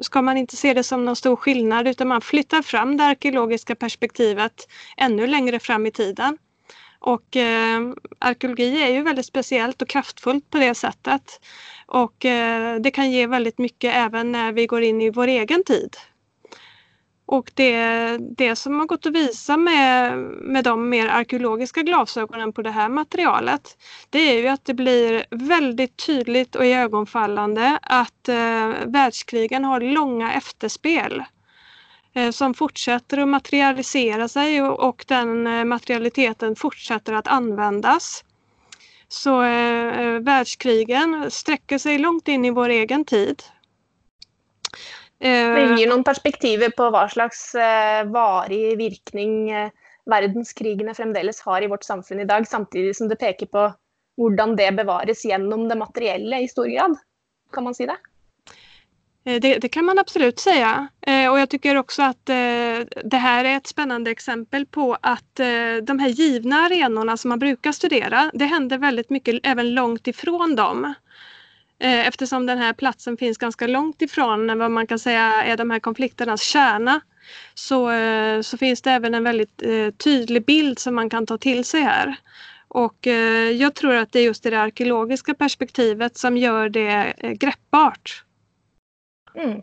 ska 0.00 0.22
man 0.22 0.36
inte 0.36 0.56
se 0.56 0.74
det 0.74 0.84
som 0.84 1.04
någon 1.04 1.16
stor 1.16 1.36
skillnad 1.36 1.88
utan 1.88 2.08
man 2.08 2.20
flyttar 2.20 2.62
fram 2.62 2.96
det 2.96 3.04
arkeologiska 3.04 3.74
perspektivet 3.74 4.68
ännu 4.96 5.26
längre 5.26 5.58
fram 5.58 5.86
i 5.86 5.90
tiden. 5.90 6.38
Och 6.98 7.36
eh, 7.36 7.80
arkeologi 8.18 8.82
är 8.82 8.88
ju 8.88 9.02
väldigt 9.02 9.26
speciellt 9.26 9.82
och 9.82 9.88
kraftfullt 9.88 10.50
på 10.50 10.58
det 10.58 10.74
sättet. 10.74 11.40
Och 11.86 12.24
eh, 12.24 12.80
det 12.80 12.90
kan 12.90 13.10
ge 13.10 13.26
väldigt 13.26 13.58
mycket 13.58 13.94
även 13.94 14.32
när 14.32 14.52
vi 14.52 14.66
går 14.66 14.82
in 14.82 15.02
i 15.02 15.10
vår 15.10 15.26
egen 15.26 15.64
tid. 15.64 15.96
Och 17.32 17.50
det, 17.54 18.18
det 18.36 18.56
som 18.56 18.78
har 18.78 18.86
gått 18.86 19.06
att 19.06 19.12
visa 19.12 19.56
med, 19.56 20.18
med 20.42 20.64
de 20.64 20.88
mer 20.88 21.08
arkeologiska 21.08 21.82
glasögonen 21.82 22.52
på 22.52 22.62
det 22.62 22.70
här 22.70 22.88
materialet, 22.88 23.76
det 24.10 24.18
är 24.18 24.40
ju 24.40 24.48
att 24.48 24.64
det 24.64 24.74
blir 24.74 25.24
väldigt 25.30 26.06
tydligt 26.06 26.56
och 26.56 26.66
ögonfallande 26.66 27.78
att 27.82 28.28
eh, 28.28 28.68
världskrigen 28.86 29.64
har 29.64 29.80
långa 29.80 30.32
efterspel 30.32 31.22
eh, 32.14 32.30
som 32.30 32.54
fortsätter 32.54 33.18
att 33.18 33.28
materialisera 33.28 34.28
sig 34.28 34.62
och, 34.62 34.88
och 34.88 35.04
den 35.08 35.46
eh, 35.46 35.64
materialiteten 35.64 36.56
fortsätter 36.56 37.12
att 37.12 37.28
användas. 37.28 38.24
Så 39.08 39.42
eh, 39.42 40.18
världskrigen 40.20 41.30
sträcker 41.30 41.78
sig 41.78 41.98
långt 41.98 42.28
in 42.28 42.44
i 42.44 42.50
vår 42.50 42.68
egen 42.68 43.04
tid 43.04 43.42
det 45.22 45.62
eh, 45.62 45.76
ger 45.78 45.90
noen 45.90 46.04
perspektiver 46.04 46.72
på 46.74 46.88
hva 46.90 47.06
slags 47.10 47.54
eh, 47.54 48.02
varig 48.10 48.74
virkning 48.78 49.50
eh, 49.50 49.70
verdenskrigene 50.10 50.94
fremdeles 50.98 51.40
har 51.46 51.62
i 51.62 51.68
vårt 51.70 51.86
samfunn 51.86 52.24
i 52.24 52.26
dag, 52.26 52.48
samtidig 52.48 52.96
som 52.98 53.08
det 53.08 53.20
peker 53.20 53.46
på 53.46 53.68
hvordan 54.18 54.56
det 54.58 54.72
bevares 54.74 55.22
gjennom 55.24 55.68
det 55.68 55.78
materielle 55.78 56.42
i 56.42 56.48
stor 56.50 56.66
grad. 56.66 56.96
Kan 57.54 57.64
man 57.64 57.74
si 57.74 57.86
det? 57.86 57.96
Det, 59.22 59.58
det, 59.58 59.68
kan 59.68 59.84
man 59.84 59.98
absolut 59.98 60.38
säga. 60.38 60.88
och 61.30 61.38
jag 61.38 61.50
tycker 61.50 61.76
också 61.76 62.02
att 62.02 62.26
det 63.04 63.16
här 63.16 63.44
är 63.44 63.56
ett 63.56 63.66
spännande 63.66 64.10
exempel 64.10 64.66
på 64.66 64.96
att 65.00 65.34
de 65.82 65.98
här 65.98 66.08
givna 66.08 66.56
arenorna 66.56 67.16
som 67.16 67.28
man 67.28 67.38
brukar 67.38 67.72
studera, 67.72 68.30
det 68.34 68.44
händer 68.44 68.78
väldigt 68.78 69.10
mycket 69.10 69.40
även 69.42 69.74
långt 69.74 70.06
ifrån 70.06 70.56
dem. 70.56 70.94
Eh, 71.82 72.06
eftersom 72.06 72.46
den 72.46 72.58
här 72.58 72.72
platsen 72.72 73.16
finns 73.16 73.38
ganska 73.38 73.66
långt 73.66 74.02
ifrån 74.02 74.58
vad 74.58 74.70
man 74.70 74.86
kan 74.86 74.98
säga 74.98 75.42
är 75.44 75.56
de 75.56 75.70
här 75.70 75.80
konflikternas 75.80 76.42
kärna 76.42 77.00
så, 77.54 77.90
eh, 77.90 78.40
så 78.40 78.58
finns 78.58 78.82
det 78.82 78.90
även 78.90 79.14
en 79.14 79.24
väldigt 79.24 79.62
eh, 79.62 79.90
tydlig 79.90 80.44
bild 80.44 80.78
som 80.78 80.94
man 80.94 81.10
kan 81.10 81.26
ta 81.26 81.38
till 81.38 81.64
sig 81.64 81.80
här. 81.80 82.16
Och 82.68 83.06
jag 83.54 83.74
tror 83.74 83.94
att 83.94 84.12
det 84.12 84.18
är 84.18 84.24
just 84.24 84.42
det 84.42 84.60
arkeologiska 84.60 85.34
perspektivet 85.34 86.16
som 86.16 86.36
gör 86.36 86.68
det 86.68 87.14
greppbart. 87.18 88.24
Mm. 89.34 89.62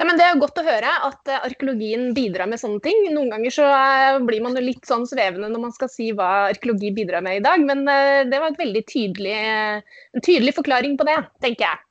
Nei, 0.00 0.06
men 0.08 0.16
Det 0.16 0.24
er 0.24 0.38
godt 0.40 0.56
å 0.56 0.64
høre 0.64 0.90
at 1.04 1.28
arkeologin 1.28 1.50
arkeologien 1.50 2.14
bidrar 2.16 2.48
med 2.48 2.56
sånne 2.62 2.80
ting. 2.80 3.02
Noen 3.12 3.28
ganger 3.34 3.52
så 3.52 3.66
eh, 3.68 4.16
blir 4.24 4.40
man 4.40 4.56
jo 4.56 4.62
litt 4.64 4.88
sånn 4.88 5.04
svevende 5.04 5.50
når 5.52 5.60
man 5.66 5.74
skal 5.76 5.90
si 5.92 6.06
hva 6.16 6.48
arkeologi 6.48 6.88
bidrar 6.96 7.20
med 7.20 7.36
i 7.36 7.44
dag, 7.44 7.60
men 7.68 7.84
eh, 7.84 8.24
det 8.24 8.40
var 8.40 8.48
en 8.48 8.56
veldig 8.56 8.82
tydelig, 8.88 9.36
en 9.36 10.24
tydelig 10.24 10.56
forklaring 10.56 10.96
på 10.96 11.04
det, 11.04 11.18
tenker 11.44 11.66
jeg. 11.66 11.84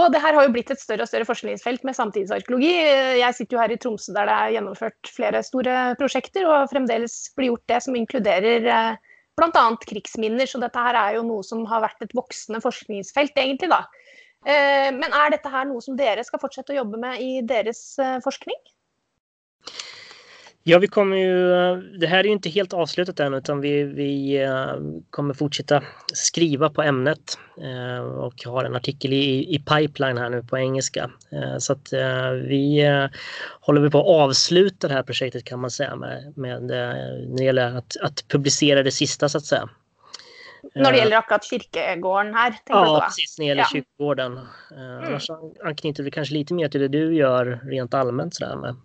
Og 0.00 0.08
det 0.14 0.22
her 0.24 0.32
har 0.38 0.46
jo 0.46 0.54
blitt 0.54 0.72
et 0.72 0.80
større 0.80 1.04
og 1.04 1.10
større 1.10 1.28
forskningsfelt 1.28 1.84
med 1.84 1.98
samtidsarkeologi. 1.98 2.72
Jeg 3.20 3.36
sitter 3.36 3.58
jo 3.58 3.62
her 3.66 3.74
i 3.74 3.78
Tromsø 3.82 4.14
der 4.16 4.30
det 4.30 4.36
er 4.38 4.56
gjennomført 4.56 5.12
flere 5.12 5.44
store 5.44 5.78
prosjekter, 6.00 6.48
og 6.48 6.70
fremdeles 6.72 7.20
blir 7.36 7.50
gjort 7.50 7.66
det 7.68 7.80
som 7.84 7.98
inkluderer 7.98 8.68
bl.a. 9.36 9.64
krigsminner. 9.84 10.48
Så 10.48 10.62
dette 10.62 10.86
her 10.86 10.96
er 10.96 11.18
jo 11.18 11.26
noe 11.26 11.44
som 11.44 11.66
har 11.68 11.82
vært 11.84 12.06
et 12.06 12.14
voksende 12.16 12.62
forskningsfelt, 12.64 13.34
egentlig. 13.34 13.68
da. 13.74 13.82
Eh, 14.46 14.92
men 14.92 15.12
är 15.12 15.30
detta 15.30 15.48
här 15.48 15.64
något 15.64 15.84
som 15.84 15.96
dere 15.96 16.24
ska 16.24 16.38
fortsätta 16.38 16.74
jobba 16.74 16.96
med 16.96 17.20
i 17.20 17.42
deras 17.42 17.98
eh, 17.98 18.20
forskning? 18.24 18.56
Ja, 20.62 20.78
vi 20.78 20.88
kommer 20.88 21.16
ju, 21.16 21.48
det 21.98 22.06
här 22.06 22.18
är 22.18 22.24
ju 22.24 22.32
inte 22.32 22.48
helt 22.48 22.72
avslutat 22.72 23.20
än 23.20 23.34
utan 23.34 23.60
vi, 23.60 23.82
vi 23.82 24.42
eh, 24.42 24.74
kommer 25.10 25.34
fortsätta 25.34 25.82
skriva 26.14 26.70
på 26.70 26.82
ämnet 26.82 27.38
och 28.18 28.44
har 28.44 28.64
en 28.64 28.76
artikel 28.76 29.12
i, 29.12 29.54
i 29.54 29.58
pipeline 29.58 30.18
här 30.18 30.30
nu 30.30 30.42
på 30.42 30.58
engelska. 30.58 31.10
Så 31.58 31.72
att 31.72 31.92
vi 32.32 32.82
håller 33.60 33.90
på 33.90 33.98
att 33.98 34.06
avsluta 34.06 34.88
det 34.88 34.94
här 34.94 35.02
projektet 35.02 35.44
kan 35.44 35.60
man 35.60 35.70
säga 35.70 35.96
med, 35.96 36.32
med 36.36 36.62
när 36.62 37.36
det 37.36 37.44
gäller 37.44 37.76
att, 37.76 37.96
att 38.02 38.28
publicera 38.28 38.82
det 38.82 38.90
sista 38.90 39.28
så 39.28 39.38
att 39.38 39.44
säga. 39.44 39.68
När 40.74 40.92
det 40.92 40.98
gäller 40.98 41.16
akkurat 41.16 41.44
kyrkogården 41.44 42.34
här? 42.34 42.54
Ja, 42.66 43.04
precis. 43.06 43.38
När 43.38 43.44
det 43.44 43.48
gäller 43.48 43.62
ja. 43.62 43.68
kyrkogården. 43.72 44.36
Eh, 44.36 44.78
mm. 44.78 45.04
Annars 45.04 45.30
anknyter 45.64 46.02
det 46.02 46.10
kanske 46.10 46.34
lite 46.34 46.54
mer 46.54 46.68
till 46.68 46.80
det 46.80 46.88
du 46.88 47.14
gör 47.14 47.60
rent 47.64 47.94
allmänt 47.94 48.34
sådär 48.34 48.56
med, 48.56 48.76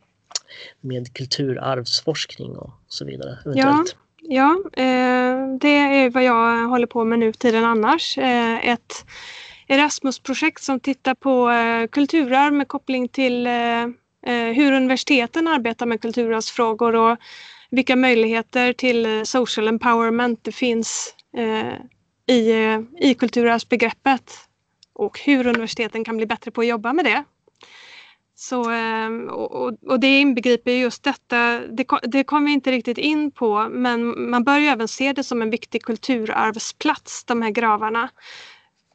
med 0.81 1.13
kulturarvsforskning 1.13 2.57
och 2.57 2.71
så 2.87 3.05
vidare. 3.05 3.37
Eventuellt. 3.45 3.95
Ja, 4.21 4.55
ja 4.73 4.83
eh, 4.83 5.57
det 5.59 5.77
är 5.77 6.09
vad 6.09 6.23
jag 6.23 6.67
håller 6.67 6.87
på 6.87 7.03
med 7.03 7.19
nu 7.19 7.33
tiden 7.33 7.65
annars. 7.65 8.17
Eh, 8.17 8.69
ett 8.69 9.05
Erasmus-projekt 9.67 10.63
som 10.63 10.79
tittar 10.79 11.13
på 11.13 11.49
eh, 11.49 11.87
kulturarv 11.87 12.53
med 12.53 12.67
koppling 12.67 13.07
till 13.07 13.47
eh, 13.47 13.83
eh, 14.25 14.53
hur 14.55 14.71
universiteten 14.71 15.47
arbetar 15.47 15.85
med 15.85 16.01
kulturarvsfrågor 16.01 16.95
och 16.95 17.17
vilka 17.69 17.95
möjligheter 17.95 18.73
till 18.73 19.25
social 19.25 19.67
empowerment 19.67 20.39
det 20.43 20.51
finns 20.51 21.14
Eh, 21.37 21.73
i, 22.27 22.51
eh, 22.51 22.79
i 22.99 23.13
kulturarvsbegreppet 23.13 24.31
och 24.93 25.19
hur 25.19 25.47
universiteten 25.47 26.03
kan 26.03 26.17
bli 26.17 26.25
bättre 26.25 26.51
på 26.51 26.61
att 26.61 26.67
jobba 26.67 26.93
med 26.93 27.05
det. 27.05 27.23
Så, 28.35 28.71
eh, 28.71 29.09
och, 29.29 29.83
och 29.83 29.99
det 29.99 30.19
inbegriper 30.19 30.71
just 30.71 31.03
detta, 31.03 31.59
det, 31.59 31.85
det 32.03 32.23
kom 32.23 32.45
vi 32.45 32.51
inte 32.51 32.71
riktigt 32.71 32.97
in 32.97 33.31
på, 33.31 33.69
men 33.69 34.29
man 34.29 34.43
bör 34.43 34.57
ju 34.57 34.67
även 34.67 34.87
se 34.87 35.13
det 35.13 35.23
som 35.23 35.41
en 35.41 35.49
viktig 35.49 35.83
kulturarvsplats, 35.83 37.23
de 37.25 37.41
här 37.41 37.49
gravarna. 37.49 38.09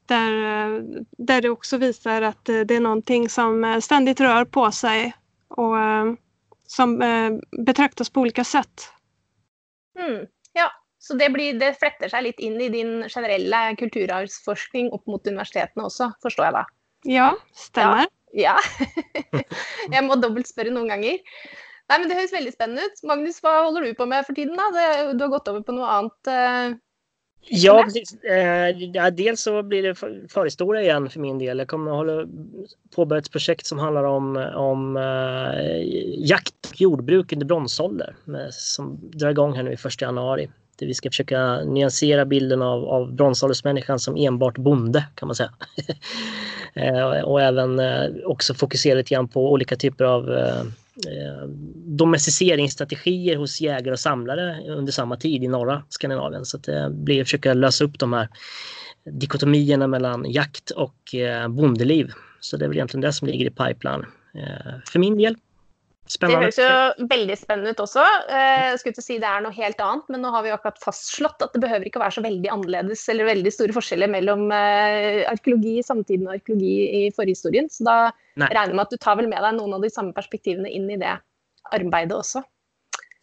Där, 0.07 0.33
eh, 0.33 0.83
där 1.19 1.43
det 1.43 1.51
också 1.51 1.77
visar 1.77 2.23
att 2.23 2.49
eh, 2.49 2.61
det 2.61 2.75
är 2.75 2.81
någonting 2.81 3.29
som 3.29 3.81
ständigt 3.83 4.21
rör 4.21 4.45
på 4.45 4.73
sig 4.73 5.15
och 5.49 5.77
som 6.67 6.99
betraktas 7.67 8.11
på 8.11 8.21
olika 8.21 8.45
sätt. 8.45 8.93
Mm. 9.99 10.27
Ja, 10.53 10.71
så 11.01 11.17
det, 11.17 11.31
blir, 11.33 11.57
det, 11.57 11.73
fletter 11.81 12.11
seg 12.13 12.27
litt 12.27 12.43
inn 12.45 12.59
i 12.61 12.69
din 12.73 13.07
generelle 13.09 13.63
kulturarvsforskning 13.81 14.91
opp 14.93 15.07
mot 15.09 15.25
universitetene 15.25 15.87
også, 15.89 16.11
forstår 16.21 16.51
jeg 16.51 16.57
da? 16.59 16.65
Ja, 17.09 17.31
stemmer. 17.57 18.11
Ja. 18.37 18.59
ja. 19.33 19.41
jeg 19.95 20.05
må 20.05 20.19
dobbeltspørre 20.21 20.75
noen 20.75 20.93
ganger. 20.93 21.17
Nei, 21.91 21.97
men 21.97 22.07
Det 22.11 22.19
høres 22.21 22.37
veldig 22.37 22.53
spennende 22.53 22.85
ut. 22.85 23.03
Magnus, 23.09 23.41
hva 23.43 23.57
holder 23.65 23.89
du 23.89 23.97
på 23.97 24.07
med 24.07 24.29
for 24.29 24.37
tiden? 24.37 24.61
da? 24.61 24.69
Du 25.17 25.25
har 25.25 25.33
gått 25.33 25.49
over 25.51 25.65
på 25.65 25.75
noe 25.75 25.89
annet? 25.97 26.31
Uh... 26.31 26.79
Ja, 27.49 27.79
eh, 27.81 29.11
dels 29.17 29.41
så 29.41 29.63
blir 29.63 29.83
det 29.83 29.95
förhistoria 30.29 30.83
igen 30.83 31.11
för 31.11 31.21
min 31.21 31.39
del. 31.39 31.59
Jag 31.59 31.69
kommer 31.69 31.91
att 31.91 31.97
hålla, 31.97 32.27
påbörja 32.95 33.21
ett 33.21 33.33
projekt 33.33 33.67
som 33.67 33.79
handlar 33.79 34.05
om, 34.05 34.37
om 34.55 34.97
eh, 34.97 35.81
jakt 36.19 36.67
och 36.71 36.81
jordbruk 36.81 37.33
under 37.33 37.47
bronsålder 37.47 38.17
med, 38.25 38.55
som 38.55 38.99
drar 39.03 39.31
igång 39.31 39.57
här 39.57 39.63
nu 39.63 39.71
i 39.71 39.75
1 39.75 40.01
januari 40.01 40.51
vi 40.87 40.95
ska 40.95 41.11
försöka 41.11 41.65
nyansera 41.65 42.25
bilden 42.25 42.63
av, 42.63 42.85
av 42.85 43.15
bronsåldersmänniskan 43.15 43.99
som 43.99 44.17
enbart 44.17 44.59
bonde 44.59 45.05
kan 45.15 45.27
man 45.27 45.35
säga. 45.35 45.53
Eh, 46.75 47.21
och 47.21 47.43
även 47.43 47.79
eh, 47.79 48.11
också 48.25 48.55
fokusera 48.55 48.95
lite 48.95 49.15
grann 49.15 49.29
på 49.29 49.53
olika 49.53 49.77
typer 49.77 50.05
av 50.05 50.31
eh, 50.31 50.61
eh, 50.61 51.47
domesticeringsstrategier 51.75 53.37
hos 53.37 53.61
jägare 53.61 53.93
och 53.93 54.01
samlare 54.01 54.61
under 54.69 54.93
samma 54.93 55.17
tid 55.17 55.45
i 55.45 55.49
norra 55.49 55.83
Skandinavien. 55.89 56.45
Så 56.45 56.57
att 56.57 56.65
det 56.65 56.91
blir 56.91 57.21
att 57.21 57.27
försöka 57.27 57.55
lösa 57.55 57.85
upp 57.85 57.99
de 57.99 58.13
här 58.13 58.29
dikotomierna 59.05 59.87
mellan 59.87 60.31
jakt 60.31 60.71
och 60.71 61.15
bondeliv. 61.49 62.13
Så 62.41 62.57
det 62.57 62.65
är 62.65 62.69
väl 62.69 62.77
egentligen 62.77 63.01
det 63.01 63.13
som 63.13 63.29
ligger 63.29 63.47
i 63.47 63.51
pipeline 63.51 64.07
för 64.87 64.99
min 64.99 65.19
del. 65.19 65.37
Spennende. 66.09 66.49
Det 66.51 66.65
høres 66.65 66.97
jo 66.99 67.07
veldig 67.11 67.35
spennende 67.39 67.73
ut 67.75 67.81
også. 67.85 68.03
Eh, 68.35 68.71
skulle 68.81 68.95
ikke 68.97 69.05
si 69.05 69.19
det 69.23 69.29
er 69.29 69.43
noe 69.45 69.55
helt 69.55 69.83
annet, 69.85 70.09
men 70.11 70.25
nå 70.25 70.33
har 70.35 70.43
vi 70.43 70.53
akkurat 70.55 70.81
fastslått 70.83 71.45
at 71.45 71.53
det 71.55 71.63
behøver 71.63 71.87
ikke 71.87 72.01
å 72.01 72.03
være 72.03 72.17
så 72.17 72.25
veldig 72.25 72.51
annerledes 72.51 73.05
eller 73.13 73.29
veldig 73.29 73.53
store 73.55 73.77
forskjeller 73.77 74.11
mellom 74.11 74.49
eh, 74.55 75.21
arkeologi 75.31 75.77
i 75.79 75.85
samtiden 75.87 76.27
og 76.27 76.39
arkeologi 76.39 76.73
i 77.03 77.03
forhistorien. 77.15 77.71
Så 77.71 77.87
da 77.87 77.99
Nei. 78.41 78.49
regner 78.49 78.73
jeg 78.73 78.79
med 78.81 78.87
at 78.89 78.97
du 78.97 79.03
tar 79.05 79.21
vel 79.21 79.31
med 79.31 79.45
deg 79.47 79.59
noen 79.61 79.77
av 79.77 79.87
de 79.87 79.93
samme 79.93 80.17
perspektivene 80.17 80.73
inn 80.73 80.89
i 80.91 80.99
det 80.99 81.15
arbeidet 81.71 82.17
også. 82.17 82.43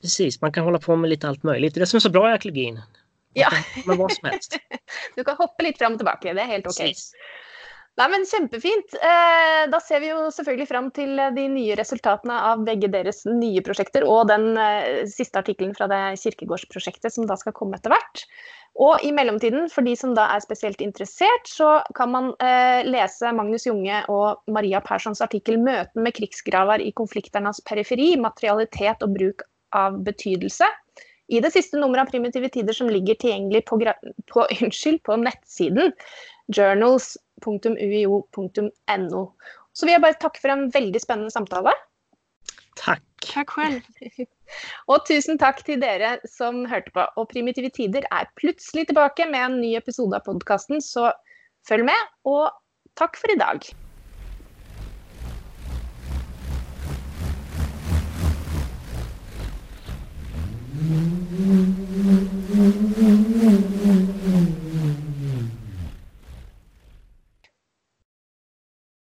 Precis, 0.01 0.39
man 0.41 0.53
kan 0.55 0.63
hålla 0.63 0.79
på 0.79 0.95
med 0.95 1.09
lite 1.09 1.27
allt 1.27 1.43
möjligt. 1.43 1.73
Det 1.73 1.77
är 1.77 1.81
det 1.81 1.87
som 1.87 1.97
är 1.97 2.07
så 2.07 2.09
bra 2.09 2.29
i 2.29 2.33
arkeologin. 2.33 2.79
Ja. 3.33 3.49
Med 3.85 3.97
vad 3.97 4.11
som 4.11 4.29
helst. 4.29 4.57
du 5.15 5.23
kan 5.23 5.35
hoppe 5.35 5.63
litt 5.63 5.77
fram 5.77 5.93
og 5.93 5.99
tilbake, 5.99 6.33
det 6.33 6.41
er 6.41 6.53
helt 6.55 6.67
ok. 6.67 6.79
Precis. 6.79 7.11
Nei, 7.97 8.05
men 8.13 8.27
Kjempefint. 8.29 8.93
Eh, 8.93 9.63
da 9.71 9.79
ser 9.81 10.03
vi 10.03 10.11
jo 10.11 10.27
selvfølgelig 10.33 10.67
fram 10.69 10.91
til 10.93 11.17
eh, 11.17 11.31
de 11.33 11.47
nye 11.49 11.77
resultatene 11.79 12.35
av 12.51 12.61
begge 12.67 12.91
deres 12.93 13.23
nye 13.25 13.63
prosjekter 13.65 14.05
og 14.05 14.27
den 14.29 14.51
eh, 14.61 15.07
siste 15.09 15.41
artikkelen 15.41 15.73
fra 15.73 15.87
det 15.89 16.01
kirkegårdsprosjektet 16.21 17.15
som 17.15 17.25
da 17.25 17.39
skal 17.41 17.55
komme 17.57 17.79
etter 17.79 17.95
hvert. 17.95 18.21
Og 18.77 19.01
i 19.01 19.09
mellomtiden, 19.09 19.65
for 19.73 19.81
de 19.81 19.95
som 19.97 20.13
da 20.13 20.27
er 20.35 20.43
spesielt 20.45 20.83
interessert, 20.85 21.49
så 21.49 21.79
kan 21.97 22.13
man 22.13 22.29
eh, 22.37 22.85
lese 22.85 23.33
Magnus 23.33 23.65
Junge 23.65 24.03
og 24.13 24.45
Maria 24.45 24.83
Perssons 24.85 25.23
artikkel 25.25 25.57
'Møten 25.57 26.05
med 26.05 26.13
krigsgraver 26.19 26.85
i 26.85 26.93
konflikternas 26.93 27.63
periferi 27.65 28.11
materialitet 28.21 29.01
og 29.01 29.17
bruk 29.17 29.47
av 29.73 29.97
betydelse' 30.05 30.69
i 31.27 31.41
det 31.43 31.51
siste 31.53 31.79
nummeret 31.79 32.07
av 32.07 32.11
Primitive 32.13 32.49
tider 32.53 32.75
som 32.75 32.89
ligger 32.91 33.17
tilgjengelig 33.19 33.65
på, 33.67 33.79
på, 34.31 34.47
unnskyld, 34.61 35.01
på 35.07 35.19
nettsiden 35.21 35.93
journals 36.47 37.15
www.uio.no. 37.43 39.23
Så 39.73 39.85
vil 39.85 39.93
jeg 39.93 40.03
bare 40.03 40.19
takke 40.21 40.41
for 40.41 40.53
en 40.53 40.67
veldig 40.73 41.01
spennende 41.03 41.33
samtale. 41.33 41.73
Takk. 42.77 43.03
Takk 43.27 43.51
selv. 43.57 43.81
og 44.91 45.03
tusen 45.09 45.39
takk 45.41 45.63
til 45.67 45.81
dere 45.81 46.17
som 46.29 46.63
hørte 46.69 46.93
på. 46.95 47.05
Og 47.17 47.27
Primitive 47.33 47.71
tider 47.75 48.07
er 48.11 48.29
plutselig 48.39 48.87
tilbake 48.91 49.27
med 49.29 49.43
en 49.43 49.59
ny 49.61 49.73
episode 49.79 50.17
av 50.17 50.25
podkasten, 50.29 50.81
så 50.81 51.11
følg 51.67 51.89
med. 51.89 52.15
Og 52.29 52.47
takk 52.97 53.19
for 53.19 53.33
i 53.33 53.39
Mm-hmm. 60.77 62.26